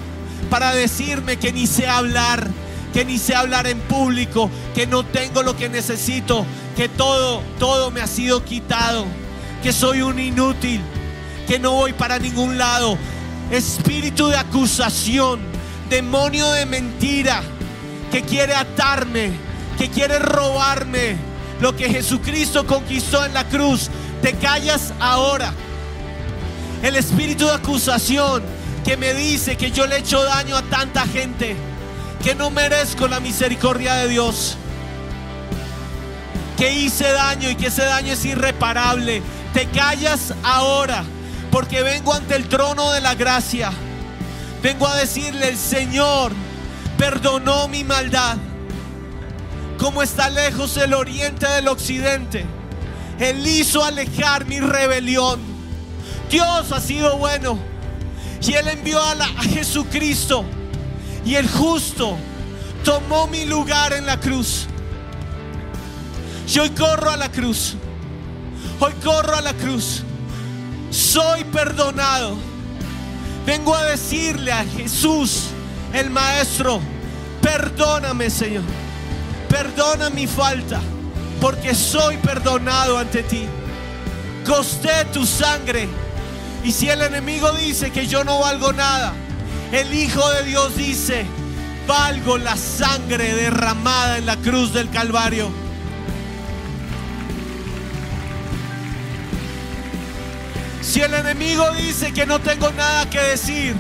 para 0.51 0.75
decirme 0.75 1.39
que 1.39 1.51
ni 1.51 1.67
sé 1.67 1.89
hablar, 1.89 2.47
que 2.93 3.07
ni 3.07 3.17
sé 3.17 3.35
hablar 3.35 3.67
en 3.67 3.81
público, 3.81 4.51
que 4.75 4.87
no 4.87 5.03
tengo 5.03 5.43
lo 5.43 5.57
que 5.57 5.71
necesito, 5.71 6.45
que 6.77 6.91
todo, 6.91 7.41
todo 7.59 7.91
me 7.91 8.03
ha 8.03 8.07
sido 8.07 8.45
quitado, 8.45 9.07
que 9.63 9.73
soy 9.73 10.03
un 10.03 10.19
inútil, 10.19 10.83
que 11.47 11.59
no 11.59 11.73
voy 11.73 11.95
para 11.95 12.19
ningún 12.19 12.59
lado. 12.59 12.99
Espíritu 13.51 14.27
de 14.27 14.37
acusación, 14.37 15.41
demonio 15.89 16.51
de 16.53 16.67
mentira, 16.67 17.43
que 18.11 18.23
quiere 18.23 18.55
atarme, 18.55 19.33
que 19.79 19.89
quiere 19.89 20.19
robarme 20.19 21.17
lo 21.61 21.75
que 21.77 21.89
Jesucristo 21.89 22.67
conquistó 22.67 23.25
en 23.25 23.35
la 23.35 23.45
cruz. 23.45 23.91
te 24.23 24.35
callas 24.35 24.93
ahora. 24.99 25.53
El 26.83 26.97
espíritu 26.97 27.47
de 27.47 27.53
acusación 27.53 28.43
que 28.85 28.97
me 28.97 29.15
dice 29.15 29.57
que 29.57 29.71
yo 29.71 29.87
le 29.87 29.97
he 29.97 29.99
hecho 30.01 30.23
daño 30.23 30.57
a 30.57 30.63
tanta 30.63 31.07
gente, 31.07 31.57
que 32.23 32.35
no 32.35 32.51
merezco 32.51 33.07
la 33.09 33.21
misericordia 33.21 33.95
de 33.95 34.09
Dios, 34.09 34.57
que 36.57 36.73
hice 36.73 37.11
daño 37.13 37.51
y 37.51 37.55
que 37.55 37.69
ese 37.69 37.85
daño 37.85 38.13
es 38.13 38.25
irreparable. 38.25 39.23
Te 39.55 39.67
callas 39.67 40.35
ahora 40.43 41.05
porque 41.51 41.83
vengo 41.83 42.13
ante 42.13 42.35
el 42.37 42.49
trono 42.49 42.91
de 42.93 43.01
la 43.01 43.15
gracia. 43.15 43.73
Vengo 44.63 44.87
a 44.87 44.97
decirle, 44.97 45.49
el 45.49 45.57
Señor 45.57 46.33
perdonó 46.97 47.69
mi 47.69 47.85
maldad. 47.85 48.37
Como 49.79 50.03
está 50.03 50.29
lejos 50.29 50.77
el 50.77 50.93
oriente 50.95 51.47
del 51.47 51.69
occidente, 51.69 52.45
Él 53.21 53.47
hizo 53.47 53.85
alejar 53.85 54.45
mi 54.47 54.59
rebelión. 54.59 55.41
Dios 56.31 56.73
ha 56.73 56.81
sido 56.81 57.17
bueno. 57.17 57.59
Y 58.43 58.55
Él 58.55 58.69
envió 58.69 59.01
a, 59.01 59.15
Jesucristo. 59.43 60.45
Y 61.25 61.37
el 61.37 61.49
justo 61.49 62.17
tomó 62.85 63.27
mi 63.29 63.45
lugar 63.45 63.93
en 63.93 64.07
la 64.07 64.19
cruz. 64.19 64.67
Y 66.53 66.59
hoy 66.59 66.71
corro 66.71 67.11
a 67.11 67.17
la 67.17 67.31
cruz. 67.31 67.77
Hoy 68.81 68.93
corro 69.05 69.37
a 69.37 69.41
la 69.41 69.55
cruz. 69.55 70.03
Soy 70.91 71.45
perdonado. 71.45 72.37
Vengo 73.49 73.75
a 73.75 73.83
decirle 73.85 74.53
a 74.53 74.63
Jesús, 74.63 75.45
el 75.95 76.11
Maestro, 76.11 76.83
perdóname 77.41 78.29
Señor. 78.29 78.63
Perdona 79.49 80.11
mi 80.11 80.27
falta, 80.27 80.83
porque 81.41 81.75
soy 81.75 82.19
perdonado 82.19 82.99
ante 82.99 83.23
ti. 83.23 83.47
Costé 84.47 85.07
tu 85.15 85.25
sangre. 85.25 85.89
Y 86.63 86.73
si 86.73 86.91
el 86.91 87.01
enemigo 87.01 87.51
dice 87.53 87.91
que 87.91 88.07
yo 88.07 88.23
no 88.23 88.39
valgo 88.39 88.75
nada, 88.75 89.15
el 89.73 89.95
Hijo 89.95 90.29
de 90.33 90.45
Dios 90.45 90.77
dice, 90.77 91.25
valgo 91.87 92.37
la 92.37 92.55
sangre 92.55 93.33
derramada 93.33 94.19
en 94.19 94.27
la 94.27 94.37
cruz 94.37 94.75
del 94.75 94.91
Calvario. 94.91 95.49
Si 100.89 101.03
el 101.03 101.13
enemigo 101.13 101.71
dice 101.73 102.15
que 102.15 102.25
no 102.25 102.41
tengo 102.41 102.71
nada 102.71 103.11
que 103.11 103.21
decir, 103.21 103.77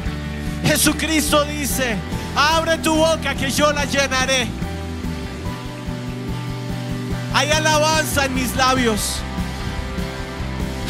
Jesucristo 0.63 1.43
dice, 1.47 1.97
abre 2.37 2.77
tu 2.77 2.95
boca 2.97 3.35
que 3.35 3.51
yo 3.51 3.73
la 3.73 3.87
llenaré. 3.87 4.47
Hay 7.33 7.51
alabanza 7.51 8.27
en 8.27 8.35
mis 8.35 8.55
labios. 8.57 9.21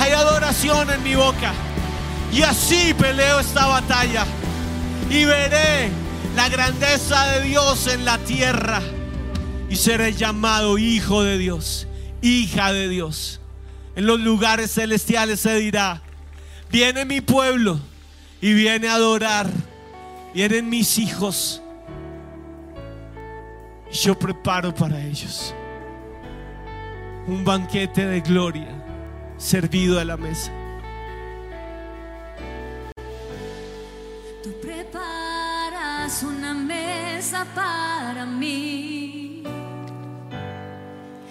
Hay 0.01 0.11
adoración 0.11 0.91
en 0.91 1.05
mi 1.05 1.15
boca. 1.15 1.53
Y 2.33 2.43
así 2.43 2.95
peleo 2.95 3.39
esta 3.39 3.67
batalla. 3.67 4.27
Y 5.09 5.25
veré 5.25 5.89
la 6.35 6.49
grandeza 6.49 7.29
de 7.29 7.43
Dios 7.43 7.87
en 7.87 8.05
la 8.05 8.19
tierra. 8.19 8.83
Y 9.71 9.77
seré 9.77 10.13
llamado 10.15 10.79
hijo 10.79 11.23
de 11.23 11.39
Dios, 11.39 11.87
hija 12.23 12.73
de 12.73 12.89
Dios. 12.89 13.41
En 13.95 14.07
los 14.07 14.19
lugares 14.19 14.73
celestiales 14.75 15.39
se 15.39 15.55
dirá, 15.55 16.03
viene 16.71 17.05
mi 17.05 17.21
pueblo 17.21 17.79
y 18.41 18.55
viene 18.55 18.89
a 18.89 18.95
adorar. 18.95 19.49
Vienen 20.35 20.69
mis 20.69 20.99
hijos. 20.99 21.63
Y 23.91 23.95
yo 23.95 24.19
preparo 24.19 24.75
para 24.75 25.01
ellos 25.01 25.55
un 27.27 27.45
banquete 27.45 28.07
de 28.07 28.21
gloria 28.23 28.69
servido 29.37 30.01
a 30.01 30.05
la 30.05 30.17
mesa. 30.17 30.51
Tú 34.43 34.51
preparas 34.63 36.23
una 36.23 36.55
mesa 36.55 37.47
para 37.55 38.25
mí 38.25 39.43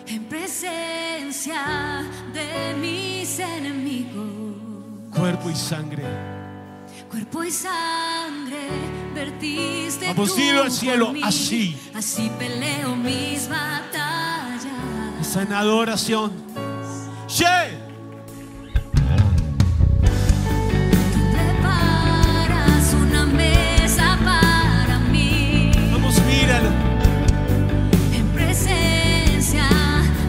en 0.08 0.24
presencia 0.26 2.06
de 2.32 2.76
mis 2.80 3.40
enemigos. 3.40 4.37
Cuerpo 5.18 5.50
y 5.50 5.56
sangre. 5.56 6.04
Cuerpo 7.10 7.44
y 7.44 7.52
sangre 7.52 8.68
vertiste 9.16 10.08
Vamos, 10.10 10.36
dilo 10.36 10.64
al 10.64 10.72
cielo, 10.72 11.12
mí. 11.14 11.22
así. 11.24 11.78
Así 11.96 12.30
peleo 12.38 12.96
mis 12.96 13.48
batallas. 13.50 14.66
Está 15.22 15.42
en 15.44 15.54
adoración. 15.54 16.32
Yeah. 17.38 17.68
Preparas 21.58 22.94
una 22.94 23.26
mesa 23.26 24.18
para 24.24 25.00
mí 25.12 25.72
Vamos, 25.92 26.16
míralo. 26.26 26.70
en 28.14 28.28
presencia 28.34 29.68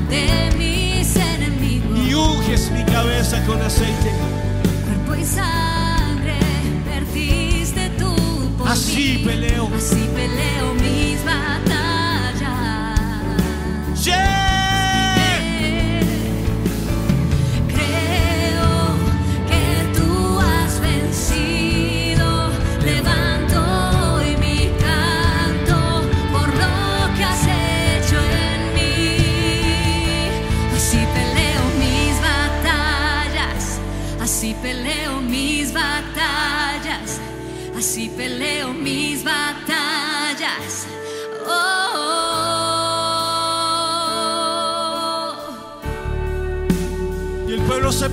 de 0.08 0.50
mis 0.56 1.14
enemigos. 1.16 1.98
Y 1.98 2.14
unges 2.14 2.70
mi 2.72 2.84
cabeza 2.84 3.44
con 3.46 3.60
aceite. 3.60 4.10
Por 9.68 9.74
Así 9.74 9.96
mí. 9.96 10.08
peleo. 10.14 10.67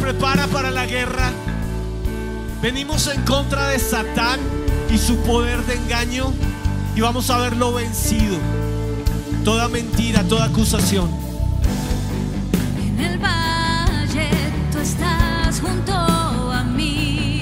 Prepara 0.06 0.46
para 0.46 0.70
la 0.70 0.86
guerra. 0.86 1.32
Venimos 2.62 3.08
en 3.08 3.24
contra 3.24 3.70
de 3.70 3.80
Satán 3.80 4.40
y 4.94 5.00
su 5.00 5.18
poder 5.24 5.66
de 5.66 5.74
engaño 5.74 6.32
y 6.96 7.02
vamos 7.02 7.32
a 7.32 7.40
verlo 7.40 7.74
vencido. 7.74 8.38
Toda 9.44 9.68
mentira, 9.68 10.24
toda 10.24 10.46
acusación. 10.46 11.10
En 12.78 13.00
el 13.00 13.18
valle 13.18 14.30
tú 14.72 14.78
estás 14.78 15.60
junto 15.60 15.92
a 15.92 16.64
mí. 16.64 17.40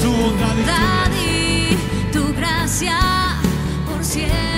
Tu 0.00 0.08
bondad 0.08 1.10
y 1.20 2.12
tu 2.12 2.20
Bondad 2.20 2.30
y 2.30 2.32
tu 2.32 2.34
gracia 2.34 2.96
por 3.88 4.04
siempre 4.04 4.53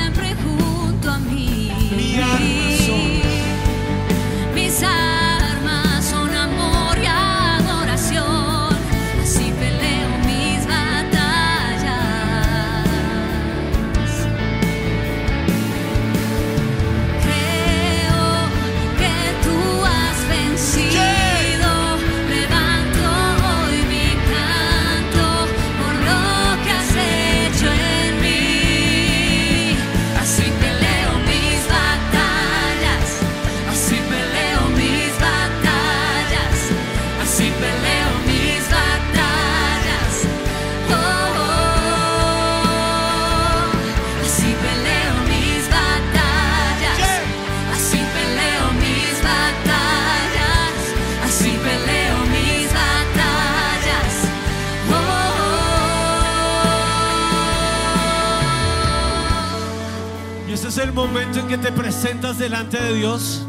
momento 61.16 61.38
en 61.38 61.48
que 61.48 61.56
te 61.56 61.72
presentas 61.72 62.36
delante 62.36 62.78
de 62.78 62.92
Dios 62.92 63.42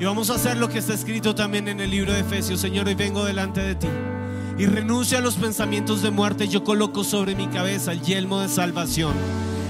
Y 0.00 0.06
vamos 0.06 0.30
a 0.30 0.36
hacer 0.36 0.56
lo 0.56 0.70
que 0.70 0.78
está 0.78 0.94
escrito 0.94 1.34
también 1.34 1.68
en 1.68 1.78
el 1.80 1.90
libro 1.90 2.10
de 2.10 2.20
Efesios. 2.20 2.58
Señor, 2.58 2.86
hoy 2.86 2.94
vengo 2.94 3.22
delante 3.22 3.60
de 3.60 3.74
ti. 3.74 3.88
Y 4.56 4.64
renuncio 4.64 5.18
a 5.18 5.20
los 5.20 5.34
pensamientos 5.34 6.00
de 6.00 6.10
muerte. 6.10 6.48
Yo 6.48 6.64
coloco 6.64 7.04
sobre 7.04 7.34
mi 7.34 7.48
cabeza 7.48 7.92
el 7.92 8.00
yelmo 8.00 8.40
de 8.40 8.48
salvación. 8.48 9.12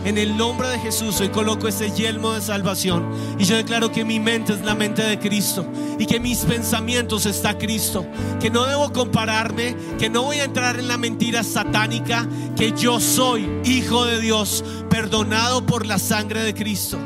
En 0.04 0.18
el 0.18 0.36
nombre 0.36 0.68
de 0.68 0.78
Jesús 0.78 1.20
hoy 1.20 1.30
coloco 1.30 1.66
ese 1.66 1.90
yelmo 1.90 2.32
de 2.32 2.40
salvación. 2.40 3.04
Y 3.40 3.44
yo 3.44 3.56
declaro 3.56 3.90
que 3.90 4.04
mi 4.04 4.20
mente 4.20 4.52
es 4.52 4.64
la 4.64 4.76
mente 4.76 5.02
de 5.02 5.18
Cristo. 5.18 5.66
Y 5.98 6.06
que 6.06 6.20
mis 6.20 6.44
pensamientos 6.44 7.26
está 7.26 7.58
Cristo. 7.58 8.06
Que 8.40 8.50
no 8.50 8.66
debo 8.66 8.92
compararme. 8.92 9.74
Que 9.98 10.08
no 10.08 10.22
voy 10.22 10.38
a 10.38 10.44
entrar 10.44 10.78
en 10.78 10.86
la 10.86 10.96
mentira 10.96 11.42
satánica. 11.42 12.28
Que 12.56 12.70
yo 12.70 13.00
soy 13.00 13.48
hijo 13.64 14.04
de 14.04 14.20
Dios. 14.20 14.64
Perdonado 14.88 15.66
por 15.66 15.86
la 15.86 15.98
sangre 15.98 16.44
de 16.44 16.54
Cristo. 16.54 16.98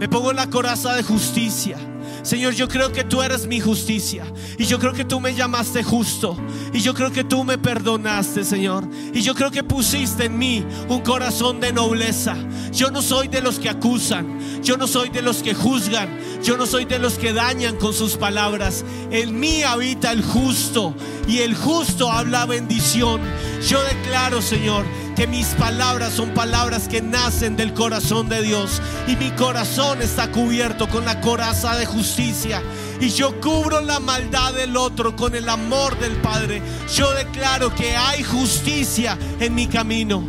Me 0.00 0.08
pongo 0.08 0.32
la 0.32 0.48
coraza 0.48 0.94
de 0.94 1.02
justicia. 1.02 1.76
Señor, 2.22 2.54
yo 2.54 2.68
creo 2.68 2.90
que 2.90 3.04
tú 3.04 3.20
eres 3.20 3.46
mi 3.46 3.60
justicia. 3.60 4.24
Y 4.56 4.64
yo 4.64 4.78
creo 4.78 4.94
que 4.94 5.04
tú 5.04 5.20
me 5.20 5.34
llamaste 5.34 5.82
justo. 5.82 6.38
Y 6.72 6.80
yo 6.80 6.94
creo 6.94 7.12
que 7.12 7.22
tú 7.22 7.44
me 7.44 7.58
perdonaste, 7.58 8.42
Señor. 8.44 8.88
Y 9.12 9.20
yo 9.20 9.34
creo 9.34 9.50
que 9.50 9.62
pusiste 9.62 10.24
en 10.24 10.38
mí 10.38 10.64
un 10.88 11.02
corazón 11.02 11.60
de 11.60 11.74
nobleza. 11.74 12.34
Yo 12.72 12.90
no 12.90 13.02
soy 13.02 13.28
de 13.28 13.42
los 13.42 13.58
que 13.58 13.68
acusan. 13.68 14.62
Yo 14.62 14.78
no 14.78 14.86
soy 14.86 15.10
de 15.10 15.20
los 15.20 15.42
que 15.42 15.52
juzgan. 15.52 16.08
Yo 16.42 16.56
no 16.56 16.64
soy 16.64 16.86
de 16.86 16.98
los 16.98 17.18
que 17.18 17.34
dañan 17.34 17.76
con 17.76 17.92
sus 17.92 18.16
palabras. 18.16 18.86
En 19.10 19.38
mí 19.38 19.64
habita 19.64 20.12
el 20.12 20.22
justo. 20.22 20.94
Y 21.28 21.40
el 21.40 21.54
justo 21.54 22.10
habla 22.10 22.46
bendición. 22.46 23.20
Yo 23.68 23.82
declaro, 23.84 24.40
Señor, 24.40 24.86
que 25.20 25.26
mis 25.26 25.48
palabras 25.48 26.14
son 26.14 26.30
palabras 26.30 26.88
que 26.88 27.02
nacen 27.02 27.54
del 27.54 27.74
corazón 27.74 28.30
de 28.30 28.40
Dios 28.40 28.80
y 29.06 29.16
mi 29.16 29.30
corazón 29.32 30.00
está 30.00 30.32
cubierto 30.32 30.88
con 30.88 31.04
la 31.04 31.20
coraza 31.20 31.76
de 31.76 31.84
justicia 31.84 32.62
y 33.02 33.10
yo 33.10 33.38
cubro 33.38 33.82
la 33.82 34.00
maldad 34.00 34.54
del 34.54 34.78
otro 34.78 35.14
con 35.16 35.34
el 35.34 35.50
amor 35.50 35.98
del 35.98 36.12
Padre. 36.22 36.62
Yo 36.96 37.12
declaro 37.12 37.74
que 37.74 37.94
hay 37.94 38.22
justicia 38.22 39.18
en 39.40 39.54
mi 39.54 39.66
camino. 39.66 40.26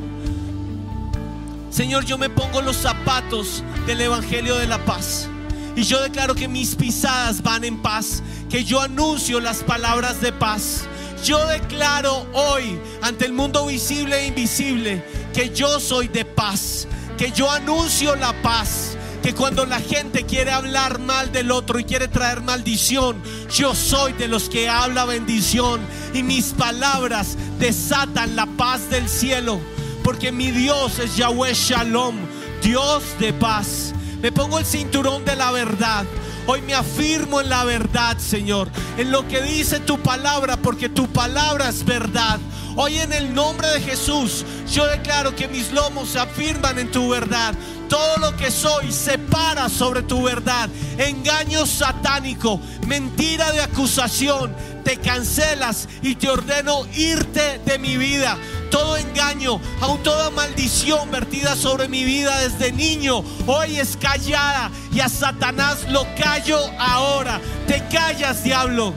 Señor, 1.69 2.03
yo 2.03 2.17
me 2.17 2.29
pongo 2.29 2.61
los 2.61 2.75
zapatos 2.75 3.63
del 3.87 4.01
Evangelio 4.01 4.57
de 4.57 4.67
la 4.67 4.83
Paz. 4.83 5.29
Y 5.77 5.83
yo 5.83 6.01
declaro 6.03 6.35
que 6.35 6.49
mis 6.49 6.75
pisadas 6.75 7.41
van 7.41 7.63
en 7.63 7.81
paz, 7.81 8.21
que 8.49 8.65
yo 8.65 8.81
anuncio 8.81 9.39
las 9.39 9.63
palabras 9.63 10.19
de 10.19 10.33
paz. 10.33 10.81
Yo 11.23 11.45
declaro 11.45 12.25
hoy 12.33 12.79
ante 13.01 13.25
el 13.25 13.33
mundo 13.33 13.67
visible 13.67 14.17
e 14.19 14.27
invisible 14.27 15.03
que 15.33 15.51
yo 15.51 15.79
soy 15.79 16.07
de 16.07 16.25
paz, 16.25 16.87
que 17.17 17.31
yo 17.31 17.49
anuncio 17.51 18.15
la 18.15 18.33
paz, 18.41 18.97
que 19.21 19.35
cuando 19.35 19.67
la 19.67 19.79
gente 19.79 20.25
quiere 20.25 20.51
hablar 20.51 20.97
mal 20.97 21.31
del 21.31 21.51
otro 21.51 21.79
y 21.79 21.83
quiere 21.83 22.07
traer 22.07 22.41
maldición, 22.41 23.21
yo 23.55 23.75
soy 23.75 24.13
de 24.13 24.27
los 24.27 24.49
que 24.49 24.67
habla 24.67 25.05
bendición 25.05 25.79
y 26.13 26.23
mis 26.23 26.53
palabras 26.53 27.37
desatan 27.59 28.35
la 28.35 28.47
paz 28.47 28.89
del 28.89 29.07
cielo, 29.07 29.59
porque 30.03 30.31
mi 30.31 30.49
Dios 30.49 30.97
es 30.97 31.17
Yahweh 31.17 31.53
Shalom, 31.53 32.15
Dios 32.63 33.03
de 33.19 33.31
paz. 33.33 33.93
Me 34.21 34.31
pongo 34.31 34.59
el 34.59 34.65
cinturón 34.65 35.25
de 35.25 35.35
la 35.35 35.51
verdad. 35.51 36.05
Hoy 36.45 36.61
me 36.61 36.73
afirmo 36.73 37.41
en 37.41 37.49
la 37.49 37.63
verdad, 37.63 38.17
Señor, 38.17 38.69
en 38.97 39.11
lo 39.11 39.27
que 39.27 39.41
dice 39.41 39.79
tu 39.79 39.99
palabra, 39.99 40.57
porque 40.57 40.89
tu 40.89 41.07
palabra 41.07 41.69
es 41.69 41.83
verdad. 41.85 42.39
Hoy 42.75 42.99
en 42.99 43.13
el 43.13 43.33
nombre 43.33 43.67
de 43.69 43.81
Jesús, 43.81 44.45
yo 44.71 44.85
declaro 44.87 45.35
que 45.35 45.47
mis 45.47 45.71
lomos 45.71 46.09
se 46.09 46.19
afirman 46.19 46.77
en 46.79 46.91
tu 46.91 47.09
verdad. 47.09 47.53
Todo 47.91 48.19
lo 48.19 48.37
que 48.37 48.49
soy 48.51 48.89
se 48.93 49.17
para 49.17 49.67
sobre 49.67 50.01
tu 50.03 50.23
verdad. 50.23 50.69
Engaño 50.97 51.65
satánico, 51.65 52.57
mentira 52.87 53.51
de 53.51 53.59
acusación, 53.59 54.55
te 54.85 54.95
cancelas 54.95 55.89
y 56.01 56.15
te 56.15 56.29
ordeno 56.29 56.85
irte 56.95 57.59
de 57.65 57.77
mi 57.79 57.97
vida. 57.97 58.37
Todo 58.69 58.95
engaño, 58.95 59.59
aún 59.81 60.01
toda 60.03 60.29
maldición 60.29 61.11
vertida 61.11 61.53
sobre 61.57 61.89
mi 61.89 62.05
vida 62.05 62.39
desde 62.39 62.71
niño, 62.71 63.25
hoy 63.45 63.77
es 63.77 63.97
callada 63.97 64.71
y 64.93 65.01
a 65.01 65.09
Satanás 65.09 65.79
lo 65.89 66.05
callo 66.15 66.61
ahora. 66.79 67.41
Te 67.67 67.85
callas, 67.89 68.41
diablo. 68.41 68.93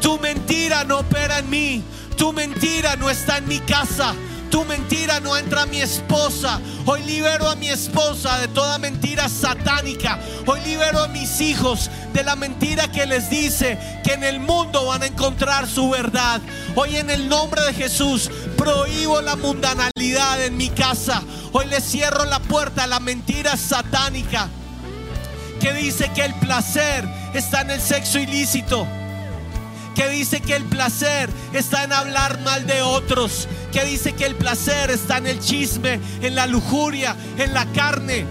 Tu 0.00 0.20
mentira 0.20 0.84
no 0.84 1.00
opera 1.00 1.40
en 1.40 1.50
mí. 1.50 1.82
Tu 2.16 2.32
mentira 2.32 2.94
no 2.94 3.10
está 3.10 3.38
en 3.38 3.48
mi 3.48 3.58
casa. 3.58 4.14
Tu 4.52 4.66
mentira 4.66 5.18
no 5.18 5.34
entra 5.34 5.62
a 5.62 5.66
mi 5.66 5.80
esposa. 5.80 6.60
Hoy 6.84 7.02
libero 7.04 7.48
a 7.48 7.56
mi 7.56 7.70
esposa 7.70 8.38
de 8.38 8.48
toda 8.48 8.76
mentira 8.76 9.26
satánica. 9.30 10.18
Hoy 10.44 10.60
libero 10.60 11.02
a 11.02 11.08
mis 11.08 11.40
hijos 11.40 11.90
de 12.12 12.22
la 12.22 12.36
mentira 12.36 12.86
que 12.92 13.06
les 13.06 13.30
dice 13.30 13.78
que 14.04 14.12
en 14.12 14.22
el 14.22 14.40
mundo 14.40 14.84
van 14.84 15.04
a 15.04 15.06
encontrar 15.06 15.66
su 15.66 15.88
verdad. 15.88 16.42
Hoy 16.74 16.96
en 16.96 17.08
el 17.08 17.30
nombre 17.30 17.62
de 17.62 17.72
Jesús 17.72 18.30
prohíbo 18.58 19.22
la 19.22 19.36
mundanalidad 19.36 20.44
en 20.44 20.58
mi 20.58 20.68
casa. 20.68 21.22
Hoy 21.52 21.64
le 21.68 21.80
cierro 21.80 22.26
la 22.26 22.38
puerta 22.38 22.84
a 22.84 22.86
la 22.86 23.00
mentira 23.00 23.56
satánica 23.56 24.50
que 25.62 25.72
dice 25.72 26.10
que 26.14 26.26
el 26.26 26.34
placer 26.34 27.08
está 27.32 27.62
en 27.62 27.70
el 27.70 27.80
sexo 27.80 28.18
ilícito 28.18 28.86
que 29.94 30.08
dice 30.08 30.40
que 30.40 30.56
el 30.56 30.64
placer 30.64 31.28
está 31.52 31.84
en 31.84 31.92
hablar 31.92 32.40
mal 32.42 32.66
de 32.66 32.82
otros, 32.82 33.48
que 33.72 33.84
dice 33.84 34.12
que 34.12 34.26
el 34.26 34.34
placer 34.34 34.90
está 34.90 35.18
en 35.18 35.26
el 35.26 35.40
chisme, 35.40 36.00
en 36.22 36.34
la 36.34 36.46
lujuria, 36.46 37.16
en 37.38 37.52
la 37.52 37.66
carne. 37.66 38.26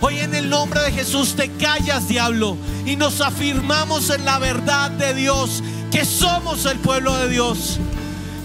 Hoy 0.00 0.18
en 0.20 0.34
el 0.34 0.48
nombre 0.48 0.80
de 0.80 0.92
Jesús 0.92 1.34
te 1.34 1.50
callas, 1.52 2.08
diablo, 2.08 2.56
y 2.86 2.96
nos 2.96 3.20
afirmamos 3.20 4.10
en 4.10 4.24
la 4.24 4.38
verdad 4.38 4.90
de 4.90 5.14
Dios, 5.14 5.62
que 5.90 6.04
somos 6.04 6.64
el 6.66 6.78
pueblo 6.78 7.16
de 7.16 7.28
Dios, 7.28 7.78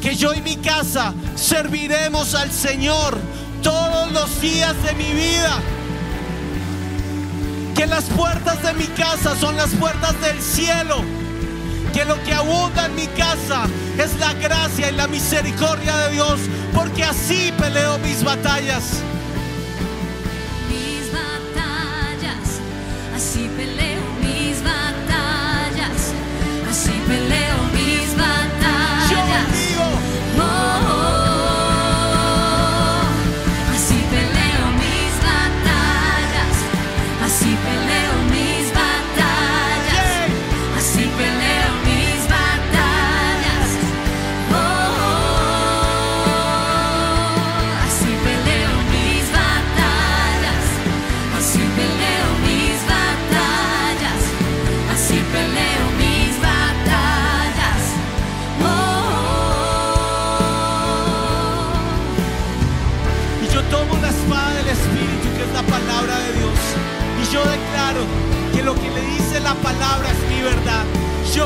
que 0.01 0.15
yo 0.15 0.33
y 0.33 0.41
mi 0.41 0.57
casa 0.57 1.13
serviremos 1.35 2.33
al 2.35 2.51
Señor 2.51 3.17
todos 3.61 4.11
los 4.11 4.41
días 4.41 4.75
de 4.83 4.93
mi 4.93 5.11
vida. 5.11 5.61
Que 7.75 7.87
las 7.87 8.05
puertas 8.05 8.63
de 8.63 8.73
mi 8.73 8.85
casa 8.85 9.35
son 9.39 9.57
las 9.57 9.69
puertas 9.71 10.19
del 10.21 10.41
cielo 10.41 11.03
que 11.95 12.03
lo 12.03 12.21
que 12.23 12.33
abunda 12.33 12.87
en 12.87 12.95
mi 12.95 13.07
casa 13.07 13.67
es 13.97 14.19
la 14.19 14.33
gracia 14.33 14.91
y 14.91 14.95
la 14.95 15.07
misericordia 15.07 15.95
de 15.95 16.11
Dios, 16.11 16.41
porque 16.73 17.05
así 17.05 17.53
peleo 17.57 17.97
mis 17.99 18.21
batallas. 18.21 19.01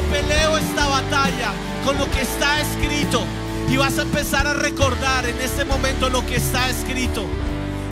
Peleo 0.04 0.58
esta 0.58 0.88
batalla 0.88 1.54
con 1.86 1.98
lo 1.98 2.10
que 2.12 2.22
está 2.22 2.62
escrito. 2.62 3.24
Y 3.70 3.78
vas 3.78 4.00
a 4.00 4.02
empezar 4.02 4.48
a 4.48 4.54
recordar 4.54 5.26
en 5.26 5.40
este 5.40 5.66
momento 5.66 6.10
lo 6.10 6.26
que 6.26 6.38
está 6.38 6.70
escrito. 6.70 7.26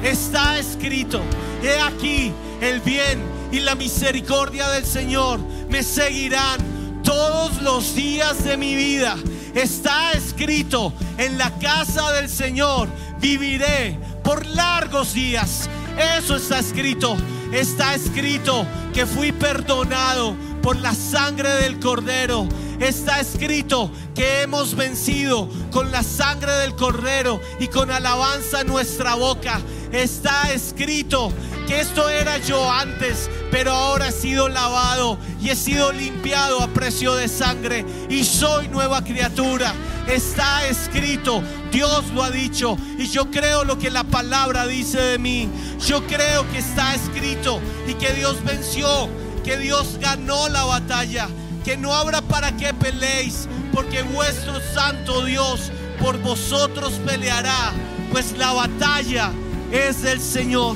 Está 0.04 0.58
escrito. 0.58 1.22
He 1.63 1.80
aquí 1.80 2.32
el 2.62 2.80
bien 2.82 3.22
y 3.52 3.60
la 3.60 3.76
misericordia 3.76 4.70
del 4.70 4.86
Señor 4.86 5.39
me 5.70 5.84
seguirán 5.84 6.58
todos 7.04 7.62
los 7.62 7.96
días 7.96 8.43
de 8.43 8.58
mi 8.58 8.76
vida. 8.76 9.15
Está 9.54 10.12
escrito 10.13 10.93
en 11.17 11.38
la 11.38 11.52
casa 11.60 12.12
del 12.13 12.30
Señor 12.30 12.88
viviré 13.20 13.98
por 14.24 14.46
largos 14.46 15.13
días. 15.13 15.70
Eso 16.17 16.36
está 16.36 16.60
escrito. 16.60 17.17
Está 17.52 17.96
escrito 17.96 18.65
que 18.93 19.06
fui 19.06 19.32
perdonado 19.32 20.36
por 20.67 20.75
la 20.75 20.93
sangre 20.93 21.47
del 21.62 21.80
cordero. 21.80 22.45
Está 22.82 23.21
escrito 23.21 23.89
que 24.13 24.41
hemos 24.41 24.75
vencido 24.75 25.47
con 25.71 25.93
la 25.93 26.03
sangre 26.03 26.51
del 26.56 26.75
cordero 26.75 27.39
y 27.62 27.69
con 27.69 27.89
alabanza 27.89 28.60
en 28.60 28.67
nuestra 28.67 29.15
boca. 29.15 29.62
está 29.93 30.51
escrito 30.51 31.32
que 31.67 31.80
esto 31.80 32.10
era 32.10 32.38
yo 32.39 32.69
antes, 32.69 33.30
pero 33.49 33.71
ahora 33.71 34.10
he 34.10 34.12
sido 34.12 34.49
lavado 34.49 35.17
y 35.41 35.51
he 35.51 35.56
sido 35.56 35.93
limpiado 35.93 36.62
a 36.62 36.67
precio 36.67 37.15
de 37.15 37.30
sangre 37.30 37.86
y 38.10 38.25
soy 38.25 38.67
nueva 38.67 39.06
criatura. 39.06 39.73
Está 40.06 40.67
escrito, 40.67 41.41
Dios 41.71 42.12
lo 42.13 42.23
ha 42.23 42.30
dicho 42.30 42.77
y 42.97 43.08
yo 43.08 43.32
creo 43.32 43.63
lo 43.63 43.80
que 43.80 43.89
la 43.89 44.03
palabra 44.03 44.67
dice 44.67 44.99
de 44.99 45.17
mí. 45.17 45.47
Yo 45.86 46.06
creo 46.08 46.45
que 46.51 46.58
está 46.58 46.93
escrito 46.93 47.62
y 47.88 47.93
que 47.93 48.12
Dios 48.12 48.43
venció, 48.43 49.08
que 49.47 49.57
Dios 49.57 49.97
ganó 50.01 50.49
la 50.49 50.65
batalla, 50.65 51.29
que 51.63 51.77
no 51.77 51.93
habrá 51.93 52.21
para 52.21 52.57
qué 52.57 52.73
peleéis, 52.73 53.47
porque 53.71 54.01
vuestro 54.01 54.60
santo 54.73 55.23
Dios 55.23 55.71
por 56.01 56.21
vosotros 56.21 56.99
peleará, 57.05 57.71
pues 58.12 58.38
la 58.38 58.51
batalla 58.51 59.31
es 59.71 60.01
del 60.01 60.19
Señor. 60.19 60.75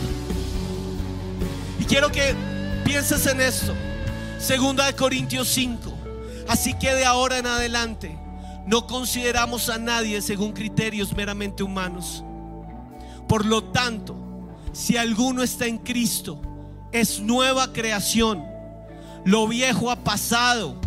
Y 1.81 1.84
quiero 1.84 2.13
que 2.13 2.34
pienses 2.86 3.27
en 3.27 3.41
esto. 3.41 3.73
Segunda 4.39 4.86
de 4.86 4.95
Corintios 4.95 5.49
5. 5.49 5.93
Así 6.47 6.73
que 6.75 6.95
de 6.95 7.03
ahora 7.03 7.39
en 7.39 7.47
adelante 7.47 8.17
no 8.65 8.88
consideramos 8.88 9.67
a 9.67 9.79
nadie 9.79 10.21
según 10.21 10.53
criterios 10.53 11.13
meramente 11.13 11.62
humanos. 11.62 12.23
Por 13.27 13.45
lo 13.45 13.65
tanto, 13.65 14.15
si 14.71 14.95
alguno 14.95 15.43
está 15.43 15.65
en 15.65 15.77
Cristo, 15.77 16.41
es 16.93 17.19
nueva 17.19 17.73
creación. 17.73 18.50
Lo 19.23 19.47
viejo 19.47 19.91
ha 19.91 20.03
pasado, 20.03 20.79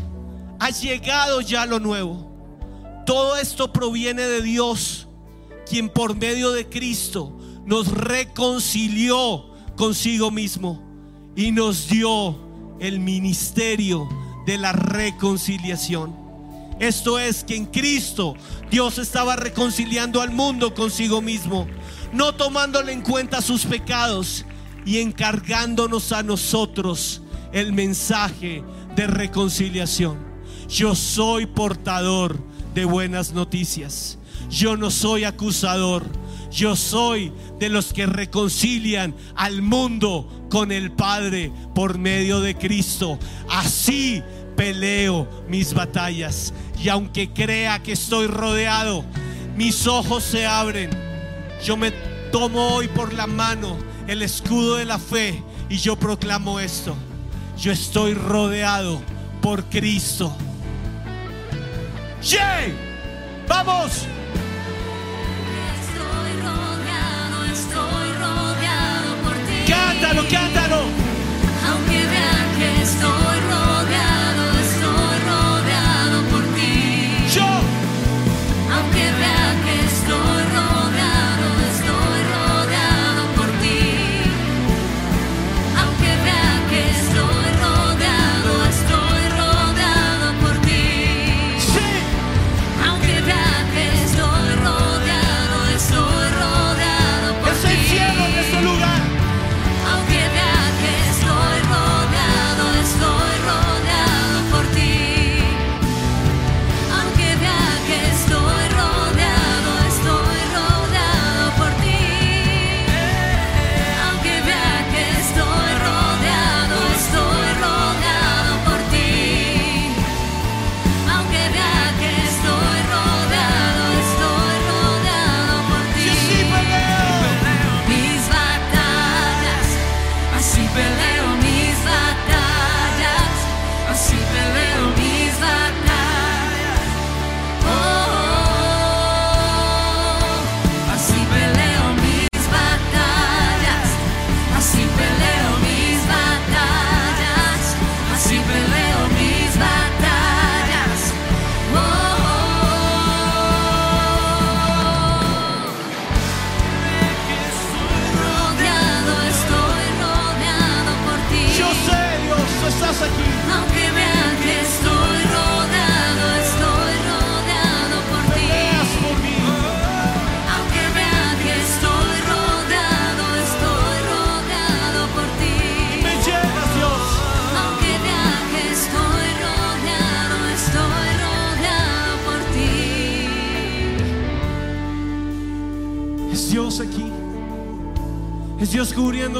ha 0.59 0.71
llegado 0.71 1.41
ya 1.41 1.67
lo 1.67 1.79
nuevo. 1.79 2.33
Todo 3.07 3.37
esto 3.37 3.73
proviene 3.73 4.23
de 4.23 4.43
Dios, 4.43 5.07
quien 5.69 5.89
por 5.89 6.17
medio 6.17 6.51
de 6.53 6.69
Cristo 6.69 7.39
nos 7.65 7.89
reconcilió 7.89 9.47
consigo 9.77 10.31
mismo 10.31 10.83
y 11.37 11.51
nos 11.53 11.89
dio 11.89 12.39
el 12.81 12.99
ministerio 12.99 14.09
de 14.47 14.59
la 14.59 14.73
reconciliación. 14.73 16.15
Esto 16.81 17.21
es 17.21 17.45
que 17.45 17.55
en 17.55 17.67
Cristo 17.67 18.35
Dios 18.71 18.99
estaba 18.99 19.37
reconciliando 19.37 20.21
al 20.21 20.33
mundo 20.33 20.75
consigo 20.75 21.23
mismo, 21.23 21.67
no 22.13 22.35
tomándole 22.35 22.93
en 22.93 23.03
cuenta 23.03 23.41
sus 23.41 23.65
pecados 23.65 24.45
y 24.85 24.99
encargándonos 24.99 26.11
a 26.13 26.23
nosotros 26.23 27.23
el 27.55 27.73
mensaje 27.73 28.63
de 28.97 29.07
reconciliación. 29.07 30.19
Yo 30.69 30.95
soy 30.95 31.47
portador 31.47 32.39
de 32.75 32.85
buenas 32.85 33.33
noticias. 33.33 34.19
Yo 34.51 34.77
no 34.77 34.91
soy 34.91 35.25
acusador. 35.25 36.03
Yo 36.51 36.77
soy 36.77 37.33
de 37.59 37.69
los 37.69 37.93
que 37.93 38.07
reconcilian 38.07 39.15
al 39.37 39.63
mundo 39.63 40.47
con 40.51 40.73
el 40.73 40.93
Padre 40.93 41.53
por 41.75 41.97
medio 41.99 42.41
de 42.41 42.57
Cristo. 42.57 43.19
Así 43.49 44.23
peleo 44.57 45.29
mis 45.49 45.75
batallas. 45.75 46.53
Y 46.83 46.89
aunque 46.89 47.31
crea 47.31 47.83
que 47.83 47.93
estoy 47.93 48.27
rodeado, 48.27 49.05
mis 49.57 49.87
ojos 49.87 50.25
se 50.25 50.45
abren. 50.45 50.91
Yo 51.65 51.77
me 51.77 51.93
tomo 52.33 52.75
hoy 52.75 52.89
por 52.89 53.15
la 53.15 53.29
mano 53.29 53.79
el 54.09 54.23
escudo 54.23 54.77
de 54.77 54.85
la 54.85 54.99
fe 54.99 55.41
y 55.69 55.77
yo 55.77 55.97
proclamo 55.97 56.59
esto. 56.59 56.97
Yo 57.57 57.73
estoy 57.73 58.15
rodeado 58.15 59.01
por 59.41 59.65
Cristo. 59.65 60.37
¡Yay! 62.23 62.75
¡Vamos! 63.47 64.07
Estoy 65.81 66.33
rodeado, 66.43 67.45
estoy 67.53 68.13
rodeado 68.19 69.17
por 69.23 69.35
ti. 69.35 69.73
¡Cántalo, 69.73 70.23
cántalo! 70.31 70.81
Aunque 71.69 71.99
vean 72.07 72.49
que 72.59 72.83
estoy 72.83 73.41
rodeado, 73.41 73.74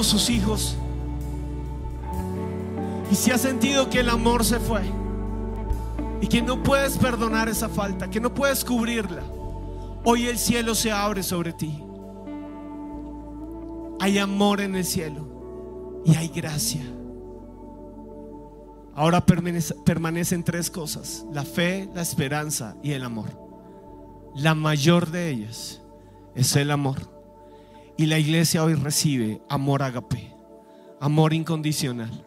sus 0.05 0.31
hijos. 0.31 0.77
Y 3.11 3.15
si 3.15 3.31
has 3.31 3.41
sentido 3.41 3.91
que 3.91 4.01
el 4.01 4.09
amor 4.09 4.45
se 4.45 4.59
fue 4.59 4.83
y 6.21 6.27
que 6.27 6.43
no 6.43 6.63
puedes 6.63 6.97
perdonar 6.99 7.49
esa 7.49 7.69
falta, 7.69 8.09
que 8.09 8.21
no 8.21 8.33
puedes 8.33 8.65
cubrirla, 8.65 9.23
hoy 10.05 10.27
el 10.27 10.39
cielo 10.39 10.75
se 10.75 10.91
abre 10.91 11.23
sobre 11.23 11.53
ti. 11.53 11.83
Hay 14.01 14.19
amor 14.19 14.61
en 14.61 14.75
el 14.75 14.85
cielo 14.85 16.03
y 16.05 16.15
hay 16.17 16.29
gracia. 16.29 16.83
Ahora 18.97 19.25
permanece- 19.27 19.75
permanecen 19.85 20.45
tres 20.45 20.71
cosas, 20.71 21.25
la 21.33 21.43
fe, 21.45 21.89
la 21.95 22.03
esperanza 22.03 22.77
y 22.83 22.93
el 22.93 23.03
amor. 23.05 23.31
La 24.37 24.55
mayor 24.55 25.11
de 25.11 25.31
ellas 25.31 25.81
es 26.35 26.55
el 26.57 26.71
amor. 26.71 27.14
Y 27.97 28.07
la 28.07 28.19
iglesia 28.19 28.65
hoy 28.65 28.75
recibe 28.75 29.41
amor 29.49 29.83
agape, 29.83 30.33
amor 31.01 31.33
incondicional, 31.33 32.27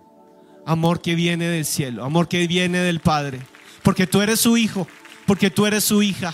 amor 0.65 1.01
que 1.01 1.13
viene 1.13 1.45
del 1.47 1.65
cielo, 1.65 2.05
amor 2.05 2.29
que 2.29 2.47
viene 2.47 2.79
del 2.79 3.01
Padre, 3.01 3.41
porque 3.83 4.07
tú 4.07 4.21
eres 4.21 4.39
su 4.39 4.55
hijo, 4.55 4.87
porque 5.25 5.49
tú 5.49 5.65
eres 5.65 5.83
su 5.83 6.01
hija, 6.01 6.33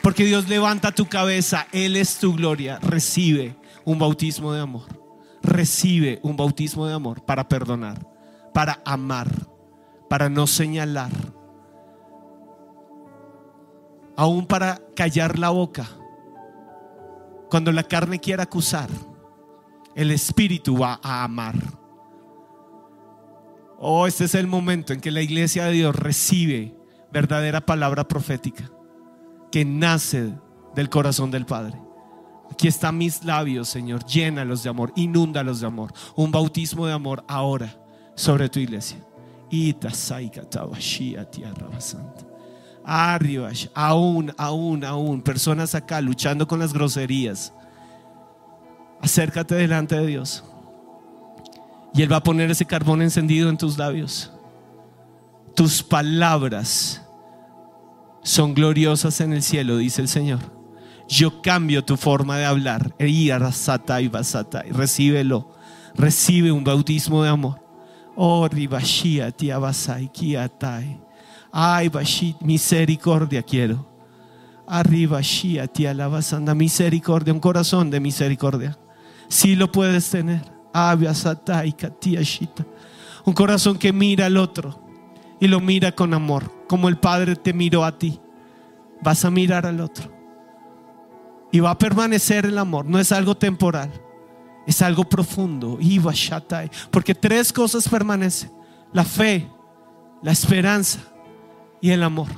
porque 0.00 0.24
Dios 0.24 0.48
levanta 0.48 0.90
tu 0.90 1.06
cabeza, 1.06 1.66
Él 1.72 1.96
es 1.96 2.18
tu 2.18 2.34
gloria, 2.34 2.78
recibe 2.80 3.56
un 3.84 3.98
bautismo 3.98 4.54
de 4.54 4.62
amor, 4.62 4.86
recibe 5.42 6.18
un 6.22 6.38
bautismo 6.38 6.86
de 6.86 6.94
amor 6.94 7.24
para 7.26 7.48
perdonar, 7.48 8.06
para 8.54 8.80
amar, 8.86 9.28
para 10.08 10.30
no 10.30 10.46
señalar, 10.46 11.12
aún 14.16 14.46
para 14.46 14.80
callar 14.96 15.38
la 15.38 15.50
boca 15.50 15.90
cuando 17.52 17.70
la 17.70 17.82
carne 17.82 18.18
quiera 18.18 18.44
acusar, 18.44 18.88
el 19.94 20.10
Espíritu 20.10 20.74
va 20.74 20.98
a 21.02 21.22
amar. 21.22 21.54
Oh, 23.78 24.06
este 24.06 24.24
es 24.24 24.34
el 24.34 24.46
momento 24.46 24.94
en 24.94 25.02
que 25.02 25.10
la 25.10 25.20
iglesia 25.20 25.66
de 25.66 25.72
Dios 25.72 25.94
recibe 25.94 26.74
verdadera 27.12 27.60
palabra 27.60 28.08
profética 28.08 28.70
que 29.50 29.66
nace 29.66 30.32
del 30.74 30.88
corazón 30.88 31.30
del 31.30 31.44
Padre. 31.44 31.78
Aquí 32.50 32.68
están 32.68 32.96
mis 32.96 33.22
labios, 33.22 33.68
Señor, 33.68 34.06
llénalos 34.06 34.62
de 34.62 34.70
amor, 34.70 34.90
inúndalos 34.96 35.60
de 35.60 35.66
amor. 35.66 35.92
Un 36.16 36.32
bautismo 36.32 36.86
de 36.86 36.94
amor 36.94 37.22
ahora 37.28 37.78
sobre 38.14 38.48
tu 38.48 38.60
iglesia. 38.60 38.96
Ita 39.50 39.90
saika 39.90 40.48
tawashia 40.48 41.30
tierra 41.30 41.68
basanta. 41.68 42.31
Arriba, 42.84 43.50
aún, 43.74 44.32
aún, 44.36 44.84
aún, 44.84 45.22
personas 45.22 45.74
acá 45.74 46.00
luchando 46.00 46.46
con 46.48 46.58
las 46.58 46.72
groserías. 46.72 47.52
Acércate 49.00 49.54
delante 49.54 49.96
de 49.96 50.06
Dios. 50.06 50.44
Y 51.94 52.02
Él 52.02 52.12
va 52.12 52.16
a 52.16 52.22
poner 52.22 52.50
ese 52.50 52.64
carbón 52.64 53.02
encendido 53.02 53.48
en 53.48 53.58
tus 53.58 53.78
labios. 53.78 54.32
Tus 55.54 55.82
palabras 55.82 57.02
son 58.22 58.54
gloriosas 58.54 59.20
en 59.20 59.32
el 59.32 59.42
cielo, 59.42 59.76
dice 59.76 60.00
el 60.00 60.08
Señor. 60.08 60.40
Yo 61.08 61.42
cambio 61.42 61.84
tu 61.84 61.96
forma 61.96 62.38
de 62.38 62.46
hablar. 62.46 62.94
Y 62.98 63.30
recíbelo. 64.70 65.54
Recibe 65.94 66.52
un 66.52 66.64
bautismo 66.64 67.22
de 67.22 67.28
amor. 67.28 67.60
Oh, 68.16 68.48
ribashia 68.48 69.30
tiabasai 69.30 70.08
kiatai. 70.10 71.01
Ay, 71.52 71.90
bashit, 71.90 72.40
misericordia 72.40 73.42
quiero. 73.42 73.86
Arriba, 74.66 75.20
shia, 75.20 75.66
tía 75.66 75.92
lavasanda, 75.92 76.54
misericordia, 76.54 77.34
un 77.34 77.40
corazón 77.40 77.90
de 77.90 78.00
misericordia. 78.00 78.78
Si 79.28 79.54
lo 79.54 79.70
puedes 79.70 80.08
tener. 80.08 80.50
Un 83.26 83.34
corazón 83.34 83.76
que 83.76 83.92
mira 83.92 84.24
al 84.24 84.38
otro 84.38 84.82
y 85.38 85.46
lo 85.46 85.60
mira 85.60 85.92
con 85.92 86.14
amor, 86.14 86.50
como 86.66 86.88
el 86.88 86.96
Padre 86.96 87.36
te 87.36 87.52
miró 87.52 87.84
a 87.84 87.98
ti. 87.98 88.18
Vas 89.02 89.26
a 89.26 89.30
mirar 89.30 89.66
al 89.66 89.80
otro. 89.80 90.10
Y 91.50 91.60
va 91.60 91.72
a 91.72 91.78
permanecer 91.78 92.46
el 92.46 92.56
amor, 92.56 92.86
no 92.86 92.98
es 92.98 93.12
algo 93.12 93.36
temporal, 93.36 93.90
es 94.66 94.80
algo 94.80 95.04
profundo. 95.04 95.78
Porque 96.90 97.14
tres 97.14 97.52
cosas 97.52 97.86
permanecen: 97.86 98.50
la 98.94 99.04
fe, 99.04 99.46
la 100.22 100.32
esperanza 100.32 101.11
y 101.82 101.90
el 101.90 102.02
amor. 102.02 102.28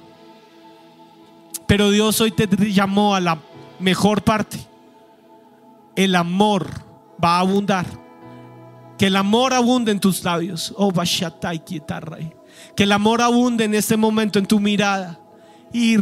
Pero 1.68 1.90
Dios 1.90 2.20
hoy 2.20 2.32
te 2.32 2.48
llamó 2.72 3.14
a 3.14 3.20
la 3.20 3.38
mejor 3.78 4.24
parte. 4.24 4.58
El 5.94 6.16
amor 6.16 6.68
va 7.22 7.36
a 7.36 7.40
abundar. 7.40 7.86
Que 8.98 9.06
el 9.06 9.16
amor 9.16 9.54
abunde 9.54 9.92
en 9.92 10.00
tus 10.00 10.24
labios. 10.24 10.74
Oh. 10.76 10.92
Que 12.74 12.82
el 12.82 12.92
amor 12.92 13.20
abunde 13.22 13.64
en 13.64 13.74
este 13.74 13.96
momento 13.96 14.38
en 14.38 14.46
tu 14.46 14.58
mirada. 14.58 15.20
Y. 15.72 15.96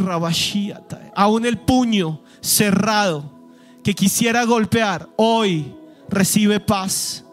Aún 1.15 1.45
el 1.45 1.57
puño 1.59 2.21
cerrado 2.39 3.31
que 3.83 3.93
quisiera 3.93 4.45
golpear, 4.45 5.09
hoy 5.17 5.75
recibe 6.09 6.59
paz. 6.59 7.25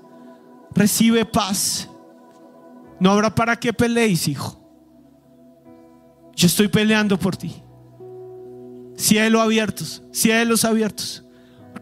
Recibe 0.75 1.25
paz. 1.25 1.89
No 2.99 3.13
habrá 3.13 3.35
para 3.35 3.57
qué 3.57 3.73
peleéis, 3.73 4.27
hijo. 4.27 4.60
Yo 6.41 6.47
estoy 6.47 6.69
peleando 6.69 7.19
por 7.19 7.37
ti. 7.37 7.55
Cielos 8.97 9.43
abiertos, 9.43 10.03
cielos 10.11 10.65
abiertos. 10.65 11.23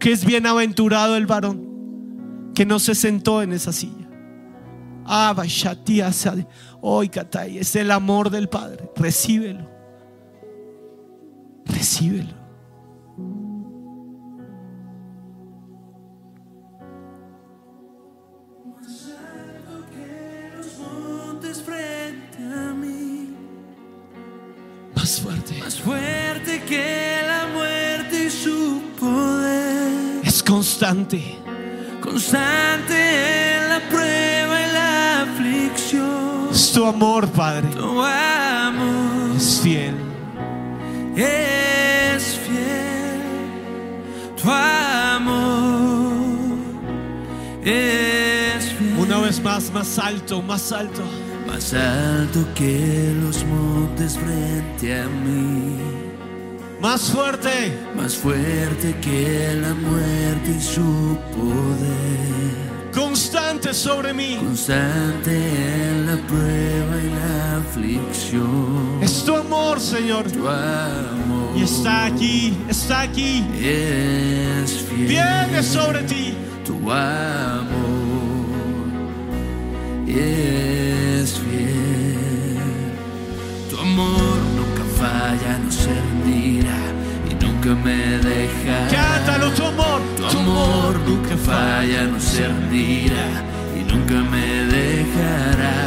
Que 0.01 0.11
es 0.11 0.25
bienaventurado 0.25 1.15
el 1.15 1.25
varón 1.25 2.51
que 2.53 2.65
no 2.65 2.77
se 2.77 2.93
sentó 2.93 3.41
en 3.41 3.53
esa 3.53 3.71
silla. 3.71 4.09
Ah, 5.05 5.33
Hoy, 6.81 7.07
Katay, 7.07 7.57
es 7.57 7.73
el 7.77 7.89
amor 7.89 8.29
del 8.29 8.49
Padre. 8.49 8.91
Recíbelo. 8.97 9.65
Recíbelo. 11.65 12.38
Más 25.09 25.21
fuerte. 25.21 25.57
Más 25.57 25.79
fuerte 25.79 26.61
que 26.67 27.21
la 27.25 27.47
muerte 27.51 28.25
y 28.25 28.29
su 28.29 28.79
poder. 28.99 30.21
Es 30.23 30.43
constante. 30.43 31.35
Constante 31.99 33.55
en 33.57 33.69
la 33.69 33.79
prueba 33.89 34.61
y 34.61 34.71
la 34.71 35.21
aflicción. 35.23 36.49
Es 36.51 36.71
tu 36.73 36.85
amor, 36.85 37.27
Padre. 37.29 37.69
Tu 37.69 38.03
amor 38.03 39.35
Es 39.35 39.59
fiel. 39.63 39.95
es 41.15 42.37
fiel. 42.45 43.21
Tu 44.39 44.47
amor 44.47 46.13
es 47.63 48.63
fiel. 48.73 48.95
Una 48.99 49.17
vez 49.21 49.41
más, 49.41 49.71
más 49.73 49.97
alto, 49.97 50.43
más 50.43 50.71
alto. 50.71 51.01
Más 51.59 51.73
alto 51.73 52.47
que 52.55 53.13
los 53.21 53.43
montes 53.43 54.17
frente 54.17 54.97
a 54.97 55.05
mí. 55.07 55.75
Más 56.79 57.11
fuerte. 57.11 57.77
Más 57.97 58.15
fuerte 58.15 58.95
que 59.01 59.57
la 59.61 59.73
muerte 59.73 60.55
y 60.57 60.61
su 60.61 61.17
poder. 61.35 62.93
Constante 62.93 63.73
sobre 63.73 64.13
mí. 64.13 64.37
Constante 64.37 65.35
en 65.35 66.05
la 66.05 66.15
prueba 66.27 66.95
y 67.03 67.09
la 67.09 67.57
aflicción. 67.57 68.99
Es 69.01 69.25
tu 69.25 69.35
amor, 69.35 69.81
Señor. 69.81 70.31
Tu 70.31 70.47
amor 70.47 71.57
Y 71.57 71.63
está 71.63 72.05
aquí, 72.05 72.57
está 72.69 73.01
aquí. 73.01 73.45
es 73.61 74.71
fiel. 74.83 75.07
Viene 75.09 75.61
sobre 75.61 76.03
ti. 76.03 76.35
Tu 76.65 76.89
amor 76.89 77.99
amor 83.99 84.37
nunca 84.55 84.83
falla, 84.97 85.57
no 85.63 85.71
se 85.71 85.93
rendirá 85.93 86.79
y 87.29 87.33
nunca 87.43 87.69
me 87.83 87.97
deja. 88.29 88.77
Cántalo, 88.91 89.51
tu 89.51 89.65
amor. 89.65 90.01
Tu 90.17 90.37
amor 90.37 90.99
nunca 91.07 91.35
falla, 91.37 92.03
no 92.03 92.19
se 92.19 92.47
rendirá 92.47 93.27
y 93.79 93.83
nunca 93.91 94.15
me 94.31 94.47
dejará. 94.77 95.77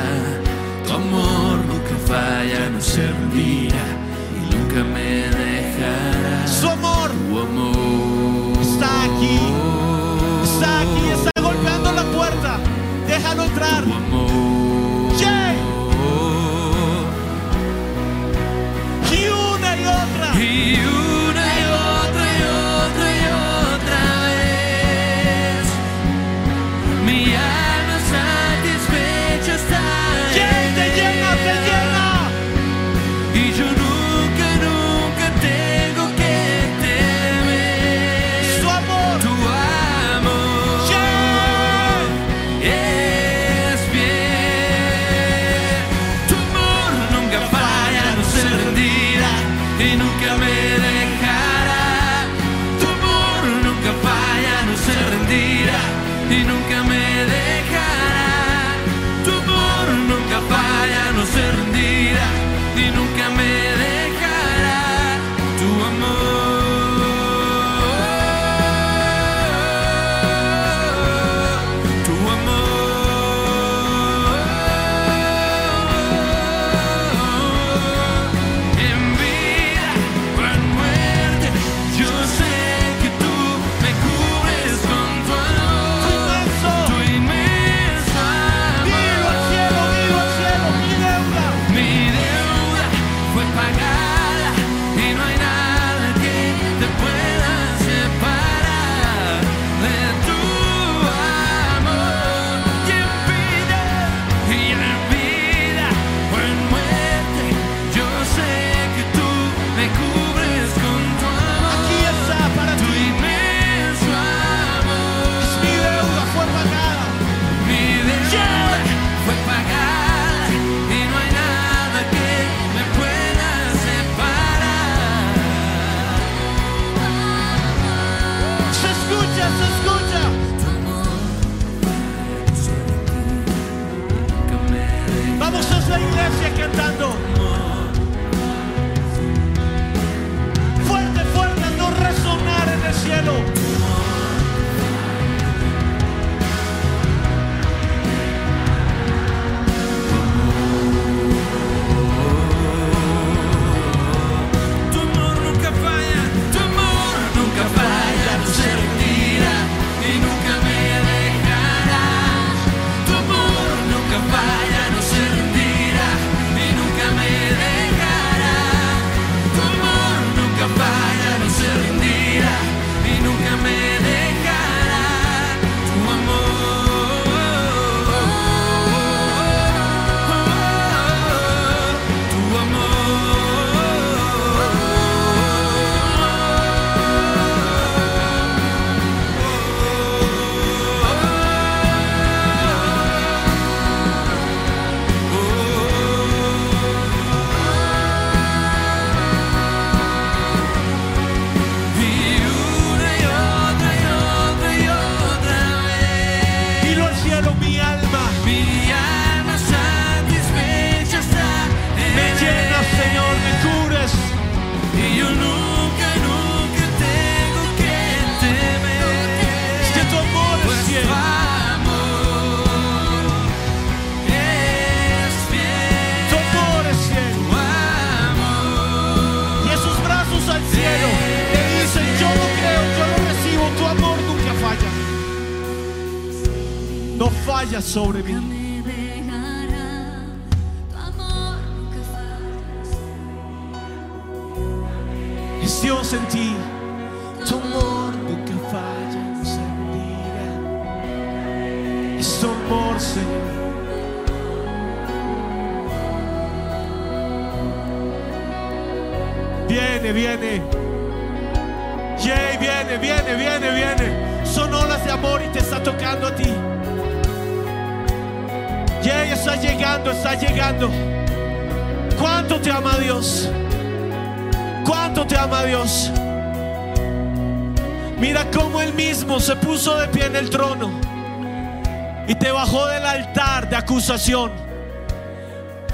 Tu 0.87 0.93
amor 0.93 1.57
nunca 1.71 1.97
falla, 2.07 2.71
no 2.71 2.81
se 2.81 3.07
rendirá 3.07 3.87
y 4.39 4.55
nunca 4.55 4.85
me 4.95 5.11
dejará. 5.41 6.47
Su 6.47 6.69
amor 6.69 7.11
Tu 7.29 7.39
amor 7.41 8.59
está 8.61 9.05
aquí. 9.05 9.39
Está 10.45 10.81
aquí, 10.83 11.05
está 11.15 11.41
golpeando 11.41 11.93
la 11.93 12.05
puerta. 12.05 12.59
Déjalo 13.07 13.45
entrar. 13.45 13.85
Tu 13.85 13.93
amor. 13.93 14.52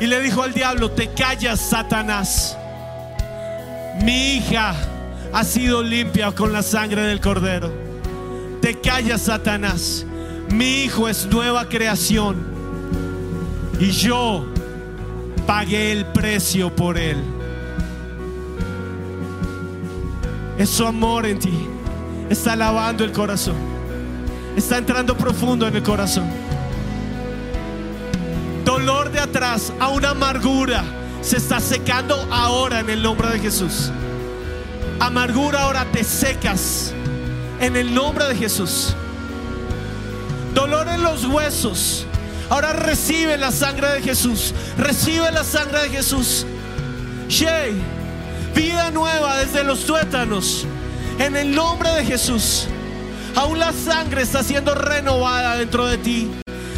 Y 0.01 0.07
le 0.07 0.21
dijo 0.21 0.43
al 0.43 0.53
diablo, 0.53 0.91
te 0.91 1.09
callas, 1.09 1.61
Satanás. 1.61 2.59
Mi 4.03 4.37
hija 4.37 4.75
ha 5.33 5.45
sido 5.45 5.83
limpia 5.83 6.33
con 6.33 6.53
la 6.53 6.63
sangre 6.63 7.03
del 7.03 7.21
cordero. 7.21 7.73
Te 8.61 8.79
callas, 8.79 9.23
Satanás. 9.23 10.05
Mi 10.51 10.83
hijo 10.83 11.09
es 11.09 11.27
nueva 11.27 11.69
creación 11.71 12.37
y 13.81 13.93
yo 13.93 14.45
pagué 15.47 15.93
el 15.93 16.05
precio 16.07 16.75
por 16.75 16.99
él. 16.99 17.17
Es 20.59 20.69
su 20.69 20.85
amor 20.85 21.25
en 21.25 21.39
ti. 21.39 21.67
Está 22.29 22.55
lavando 22.57 23.05
el 23.05 23.13
corazón. 23.13 23.57
Está 24.55 24.77
entrando 24.77 25.17
profundo 25.17 25.67
en 25.67 25.77
el 25.77 25.83
corazón. 25.83 26.48
Dolor 28.89 29.13
de 29.13 29.21
atrás 29.21 29.71
a 29.81 29.89
una 29.89 30.11
amargura 30.13 30.83
se 31.21 31.37
está 31.37 31.61
secando 31.61 32.27
ahora 32.33 32.81
en 32.81 32.89
el 32.89 33.03
nombre 33.03 33.29
de 33.29 33.39
Jesús. 33.39 33.91
Amargura 34.99 35.65
ahora 35.65 35.85
te 35.93 36.03
secas 36.03 36.95
en 37.61 37.77
el 37.77 37.95
nombre 37.95 38.25
de 38.29 38.35
Jesús. 38.35 38.95
Dolor 40.55 40.89
en 40.89 41.03
los 41.03 41.27
huesos. 41.27 42.07
Ahora 42.49 42.73
recibe 42.73 43.37
la 43.37 43.53
sangre 43.53 43.89
de 43.89 44.01
Jesús. 44.01 44.55
Recibe 44.79 45.31
la 45.33 45.45
sangre 45.45 45.83
de 45.83 45.91
Jesús. 45.91 46.47
Shay, 47.29 47.75
vida 48.55 48.91
nueva 48.91 49.37
desde 49.37 49.65
los 49.65 49.85
tuétanos. 49.85 50.65
En 51.19 51.37
el 51.37 51.55
nombre 51.55 51.91
de 51.91 52.07
Jesús. 52.07 52.67
Aún 53.37 53.59
la 53.59 53.75
sangre 53.75 54.23
está 54.23 54.43
siendo 54.43 54.75
renovada 54.75 55.57
dentro 55.57 55.85
de 55.85 55.99
ti. 55.99 56.31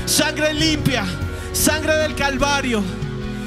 Sangre 0.07 0.53
limpia. 0.55 1.05
Sangre 1.53 1.95
del 1.97 2.15
Calvario. 2.15 2.83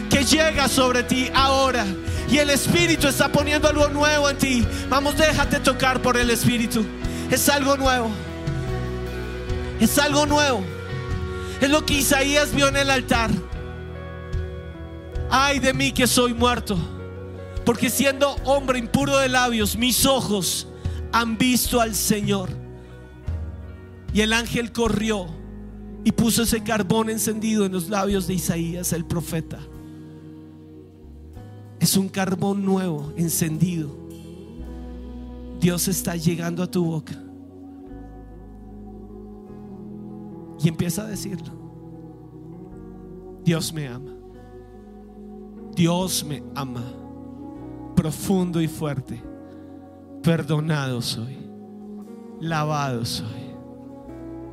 Que 0.09 0.23
llega 0.23 0.67
sobre 0.67 1.03
ti 1.03 1.29
ahora. 1.33 1.85
Y 2.29 2.37
el 2.37 2.49
Espíritu 2.49 3.07
está 3.07 3.31
poniendo 3.31 3.67
algo 3.67 3.87
nuevo 3.89 4.29
en 4.29 4.37
ti. 4.37 4.67
Vamos, 4.89 5.17
déjate 5.17 5.59
tocar 5.59 6.01
por 6.01 6.17
el 6.17 6.29
Espíritu. 6.29 6.85
Es 7.29 7.49
algo 7.49 7.77
nuevo. 7.77 8.09
Es 9.79 9.97
algo 9.99 10.25
nuevo. 10.25 10.63
Es 11.61 11.69
lo 11.69 11.85
que 11.85 11.95
Isaías 11.95 12.53
vio 12.53 12.67
en 12.67 12.77
el 12.77 12.89
altar. 12.89 13.31
Ay 15.29 15.59
de 15.59 15.73
mí 15.73 15.91
que 15.91 16.07
soy 16.07 16.33
muerto. 16.33 16.77
Porque 17.65 17.89
siendo 17.89 18.35
hombre 18.43 18.79
impuro 18.79 19.17
de 19.17 19.29
labios, 19.29 19.77
mis 19.77 20.05
ojos 20.05 20.67
han 21.11 21.37
visto 21.37 21.79
al 21.79 21.95
Señor. 21.95 22.49
Y 24.13 24.21
el 24.21 24.33
ángel 24.33 24.71
corrió 24.71 25.27
y 26.03 26.11
puso 26.11 26.43
ese 26.43 26.61
carbón 26.61 27.09
encendido 27.09 27.65
en 27.65 27.71
los 27.71 27.89
labios 27.89 28.27
de 28.27 28.33
Isaías, 28.33 28.93
el 28.93 29.05
profeta. 29.05 29.59
Es 31.79 31.97
un 31.97 32.09
carbón 32.09 32.65
nuevo, 32.65 33.11
encendido. 33.15 33.89
Dios 35.59 35.87
está 35.87 36.15
llegando 36.15 36.63
a 36.63 36.67
tu 36.67 36.83
boca. 36.85 37.13
Y 40.61 40.67
empieza 40.67 41.03
a 41.03 41.07
decirlo. 41.07 41.53
Dios 43.43 43.73
me 43.73 43.87
ama. 43.87 44.11
Dios 45.75 46.23
me 46.23 46.43
ama 46.55 46.83
profundo 47.95 48.61
y 48.61 48.67
fuerte. 48.67 49.21
Perdonado 50.21 51.01
soy, 51.01 51.37
lavado 52.39 53.05
soy. 53.05 53.43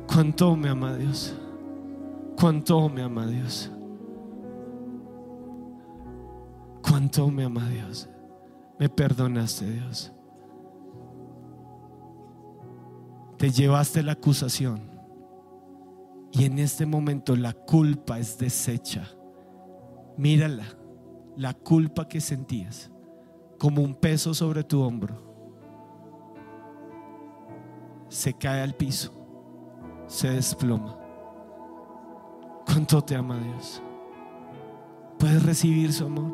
Cuánto 0.07 0.55
me 0.55 0.69
ama 0.69 0.95
Dios, 0.95 1.33
cuánto 2.41 2.89
me 2.89 3.03
ama 3.03 3.27
Dios, 3.27 3.71
cuánto 6.81 7.29
me 7.29 7.43
ama 7.43 7.69
Dios. 7.69 8.09
Me 8.79 8.89
perdonaste 8.89 9.69
Dios. 9.69 10.11
Te 13.37 13.51
llevaste 13.51 14.01
la 14.01 14.13
acusación 14.13 14.81
y 16.31 16.45
en 16.45 16.57
este 16.57 16.87
momento 16.87 17.35
la 17.35 17.53
culpa 17.53 18.17
es 18.17 18.39
deshecha. 18.39 19.07
Mírala, 20.17 20.65
la 21.37 21.53
culpa 21.53 22.07
que 22.07 22.19
sentías 22.19 22.91
como 23.59 23.83
un 23.83 23.93
peso 23.93 24.33
sobre 24.33 24.63
tu 24.63 24.81
hombro 24.81 25.29
se 28.09 28.33
cae 28.33 28.61
al 28.61 28.73
piso, 28.73 29.11
se 30.07 30.31
desploma. 30.31 31.00
¿Cuánto 32.71 33.03
te 33.03 33.17
ama 33.17 33.37
Dios? 33.37 33.81
Puedes 35.19 35.43
recibir 35.43 35.91
su 35.91 36.05
amor. 36.05 36.31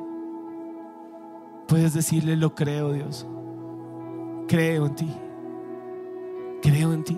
Puedes 1.68 1.96
decirle, 1.96 2.36
lo 2.36 2.54
creo 2.54 2.94
Dios. 2.94 3.26
Creo 4.48 4.86
en 4.86 4.96
ti. 4.96 5.12
Creo 6.62 6.94
en 6.94 7.04
ti. 7.04 7.18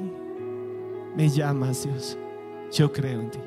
Me 1.17 1.27
llamas 1.27 1.83
Dios. 1.83 2.17
Yo 2.71 2.93
creo 2.93 3.19
en 3.19 3.29
ti. 3.29 3.39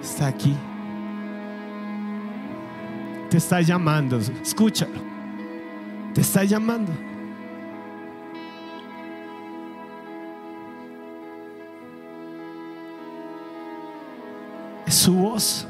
Está 0.00 0.28
aquí. 0.28 0.56
Te 3.30 3.38
está 3.38 3.60
llamando. 3.62 4.16
Escúchalo. 4.18 5.00
Te 6.14 6.20
está 6.20 6.44
llamando. 6.44 6.92
Es 14.86 14.94
su 14.94 15.14
voz. 15.14 15.66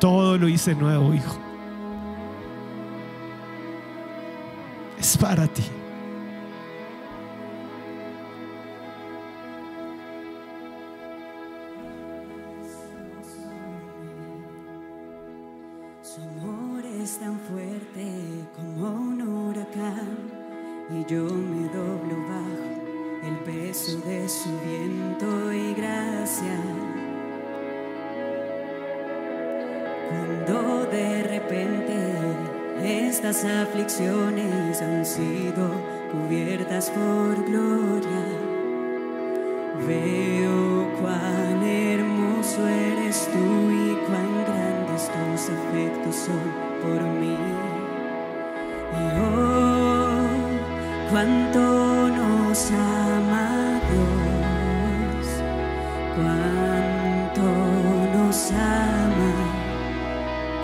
Todo 0.00 0.36
lo 0.36 0.48
hice 0.48 0.74
nuevo, 0.74 1.14
hijo. 1.14 1.36
Es 4.98 5.16
para 5.16 5.46
ti. 5.46 5.62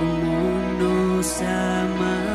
Como 0.06 0.38
nos 0.78 1.42
ama 1.42 2.16
Dios. 2.20 2.25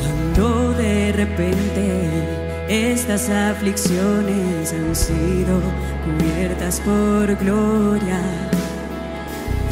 Cuando 0.00 0.72
de 0.74 1.12
repente 1.12 2.24
estas 2.68 3.28
aflicciones 3.28 4.72
han 4.72 4.94
sido 4.94 5.60
cubiertas 6.04 6.80
por 6.80 7.34
gloria, 7.36 8.20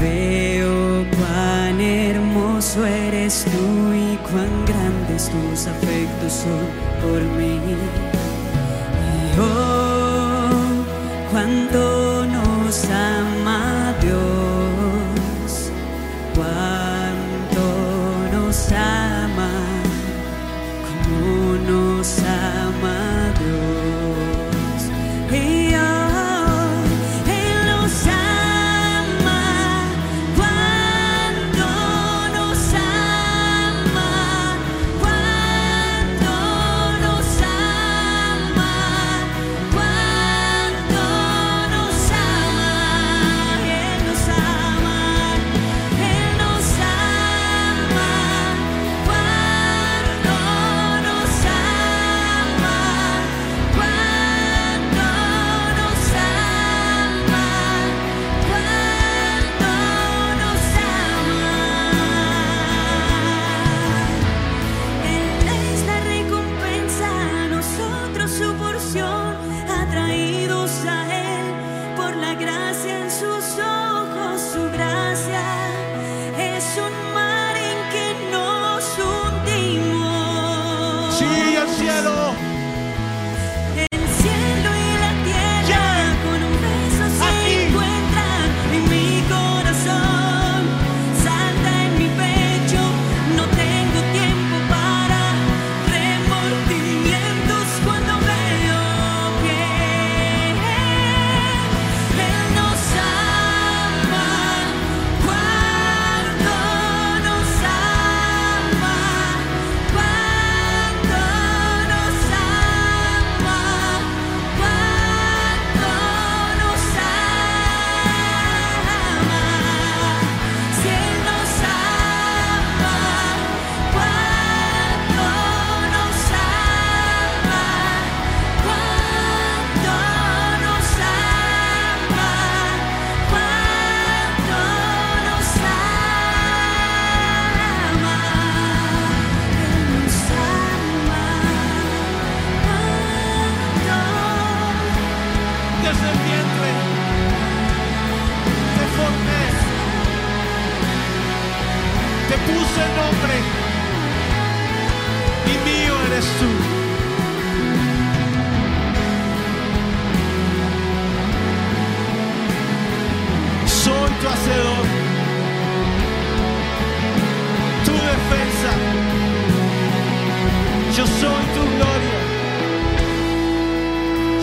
veo 0.00 1.06
cuán 1.16 1.80
hermoso 1.80 2.84
eres 2.84 3.44
tú 3.44 3.92
y 3.94 4.16
cuán 4.28 4.64
grandes 4.66 5.30
tus 5.30 5.66
afectos 5.68 6.32
son 6.32 6.66
por 7.02 7.22
mí. 7.38 7.60
Oh, 9.40 10.50
cuánto 11.30 11.87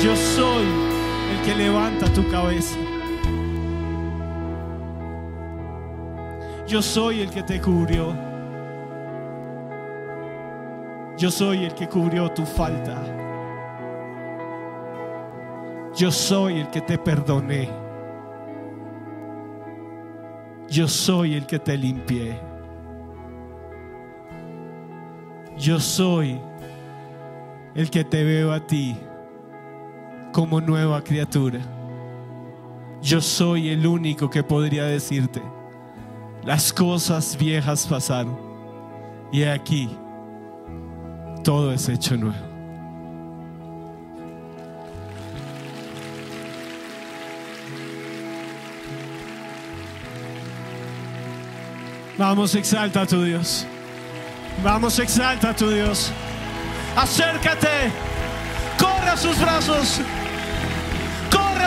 Yo 0.05 0.15
soy 0.15 0.65
el 1.31 1.41
que 1.43 1.55
levanta 1.55 2.05
tu 2.13 2.29
cabeza. 2.29 2.77
Yo 6.67 6.79
soy 6.79 7.21
el 7.21 7.31
que 7.31 7.41
te 7.41 7.59
cubrió. 7.59 8.13
Yo 11.17 11.31
soy 11.31 11.65
el 11.65 11.73
que 11.73 11.89
cubrió 11.89 12.29
tu 12.29 12.45
falta. 12.45 13.01
Yo 15.95 16.11
soy 16.11 16.59
el 16.59 16.69
que 16.69 16.81
te 16.81 16.99
perdoné. 16.99 17.67
Yo 20.67 20.87
soy 20.87 21.33
el 21.33 21.47
que 21.47 21.57
te 21.57 21.75
limpié. 21.75 22.39
Yo 25.57 25.79
soy 25.79 26.39
el 27.73 27.89
que 27.89 28.03
te 28.03 28.23
veo 28.23 28.53
a 28.53 28.59
ti 28.59 28.95
como 30.35 30.59
nueva 30.59 31.01
criatura. 31.01 31.61
Yo 33.01 33.21
soy 33.21 33.69
el 33.69 33.87
único 33.87 34.29
que 34.29 34.43
podría 34.43 34.83
decirte, 34.83 35.41
las 36.43 36.73
cosas 36.73 37.37
viejas 37.39 37.87
pasaron 37.87 38.37
y 39.31 39.43
aquí, 39.43 39.89
todo 41.41 41.71
es 41.71 41.87
hecho 41.87 42.17
nuevo. 42.17 42.35
Vamos, 52.17 52.55
exalta 52.55 53.03
a 53.03 53.05
tu 53.05 53.23
Dios. 53.23 53.65
Vamos, 54.61 54.99
exalta 54.99 55.51
a 55.51 55.55
tu 55.55 55.69
Dios. 55.69 56.11
Acércate. 56.97 57.89
Corre 58.77 59.09
a 59.09 59.15
sus 59.15 59.39
brazos. 59.39 60.01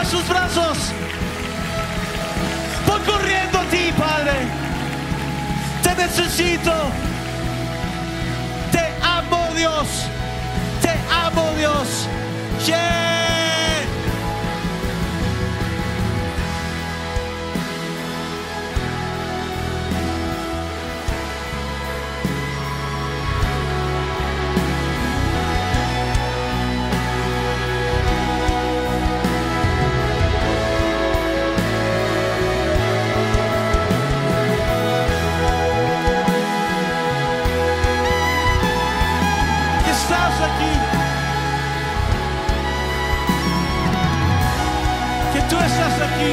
Sus 0.05 0.27
brazos. 0.27 0.77
Voy 2.87 2.99
corriendo 3.01 3.59
a 3.59 3.63
ti, 3.65 3.91
Padre. 3.97 4.31
Te 5.83 5.95
necesito. 5.95 6.73
Te 8.71 8.91
amo, 9.03 9.49
Dios. 9.55 9.87
Te 10.81 10.95
amo, 11.13 11.51
Dios. 11.57 12.07
Yeah. 12.65 13.18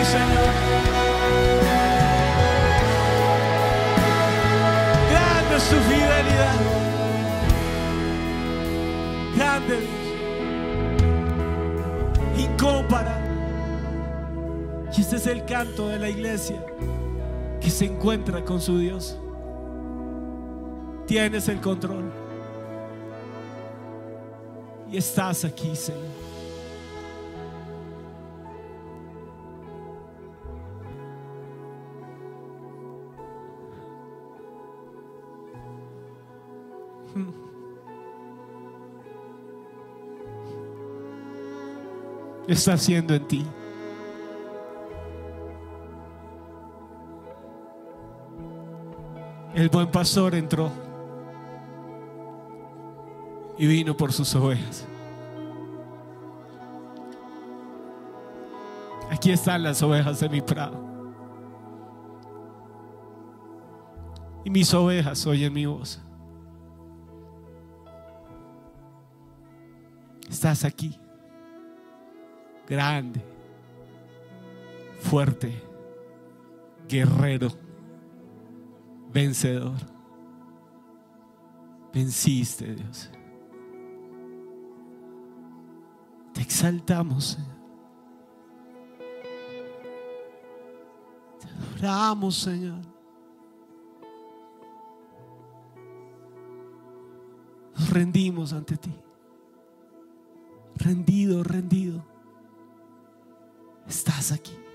Señor. 0.05 0.53
Grande 5.11 5.57
es 5.57 5.69
tu 5.69 5.77
fidelidad. 5.77 6.57
Grande 9.37 9.81
Dios. 9.81 9.91
Incómpara. 12.39 13.17
Y 14.97 15.01
este 15.01 15.17
es 15.17 15.27
el 15.27 15.45
canto 15.45 15.89
de 15.89 15.99
la 15.99 16.09
iglesia 16.09 16.65
que 17.61 17.71
se 17.71 17.87
encuentra 17.87 18.45
con 18.45 18.61
su 18.61 18.79
Dios. 18.79 19.19
Tienes 21.07 21.49
el 21.49 21.61
control. 21.61 22.13
Y 24.91 24.97
estás 24.99 25.45
aquí, 25.45 25.75
Señor. 25.75 26.36
Está 42.47 42.75
haciendo 42.75 43.15
en 43.15 43.27
ti. 43.27 43.47
El 49.55 49.69
buen 49.71 49.91
pastor 49.91 50.35
entró 50.35 50.71
y 53.59 53.67
vino 53.67 53.97
por 53.97 54.13
sus 54.13 54.35
ovejas. 54.35 54.87
Aquí 59.11 59.31
están 59.31 59.63
las 59.63 59.83
ovejas 59.83 60.21
de 60.21 60.29
mi 60.29 60.43
prado. 60.43 60.85
Y 64.45 64.51
mis 64.51 64.73
ovejas 64.75 65.27
oyen 65.27 65.53
mi 65.53 65.67
voz. 65.67 66.01
Estás 70.29 70.65
aquí. 70.65 71.01
Grande, 72.67 73.23
fuerte, 75.01 75.53
guerrero, 76.89 77.49
vencedor. 79.13 79.77
Venciste, 81.93 82.75
Dios. 82.75 83.11
Te 86.35 86.43
exaltamos. 86.43 87.39
Te 91.41 91.49
adoramos, 91.49 92.37
Señor. 92.37 92.83
Nos 97.75 97.91
rendimos 97.91 98.53
ante 98.53 98.77
ti. 98.77 98.93
Rendido, 100.75 101.43
rendido. 101.43 102.16
estás 103.89 104.33
aqui. 104.33 104.67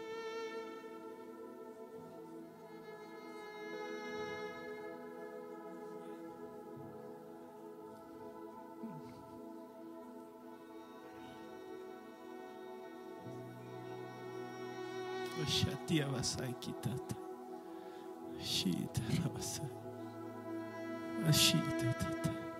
Shatia 15.47 16.07
vasai 16.07 16.53
kitata. 16.62 17.16
Tata. 21.99 22.50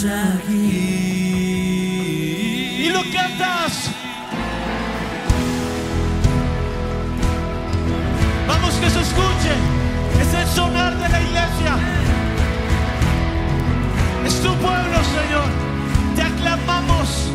Y 0.00 0.04
lo 2.92 3.02
cantas. 3.12 3.90
Vamos 8.46 8.74
que 8.74 8.90
se 8.90 9.00
escuche. 9.00 9.54
Es 10.20 10.34
el 10.34 10.46
sonar 10.54 10.96
de 10.96 11.08
la 11.08 11.20
iglesia. 11.20 11.76
Es 14.24 14.40
tu 14.40 14.54
pueblo, 14.54 14.98
Señor. 15.02 15.50
Te 16.14 16.22
aclamamos. 16.22 17.32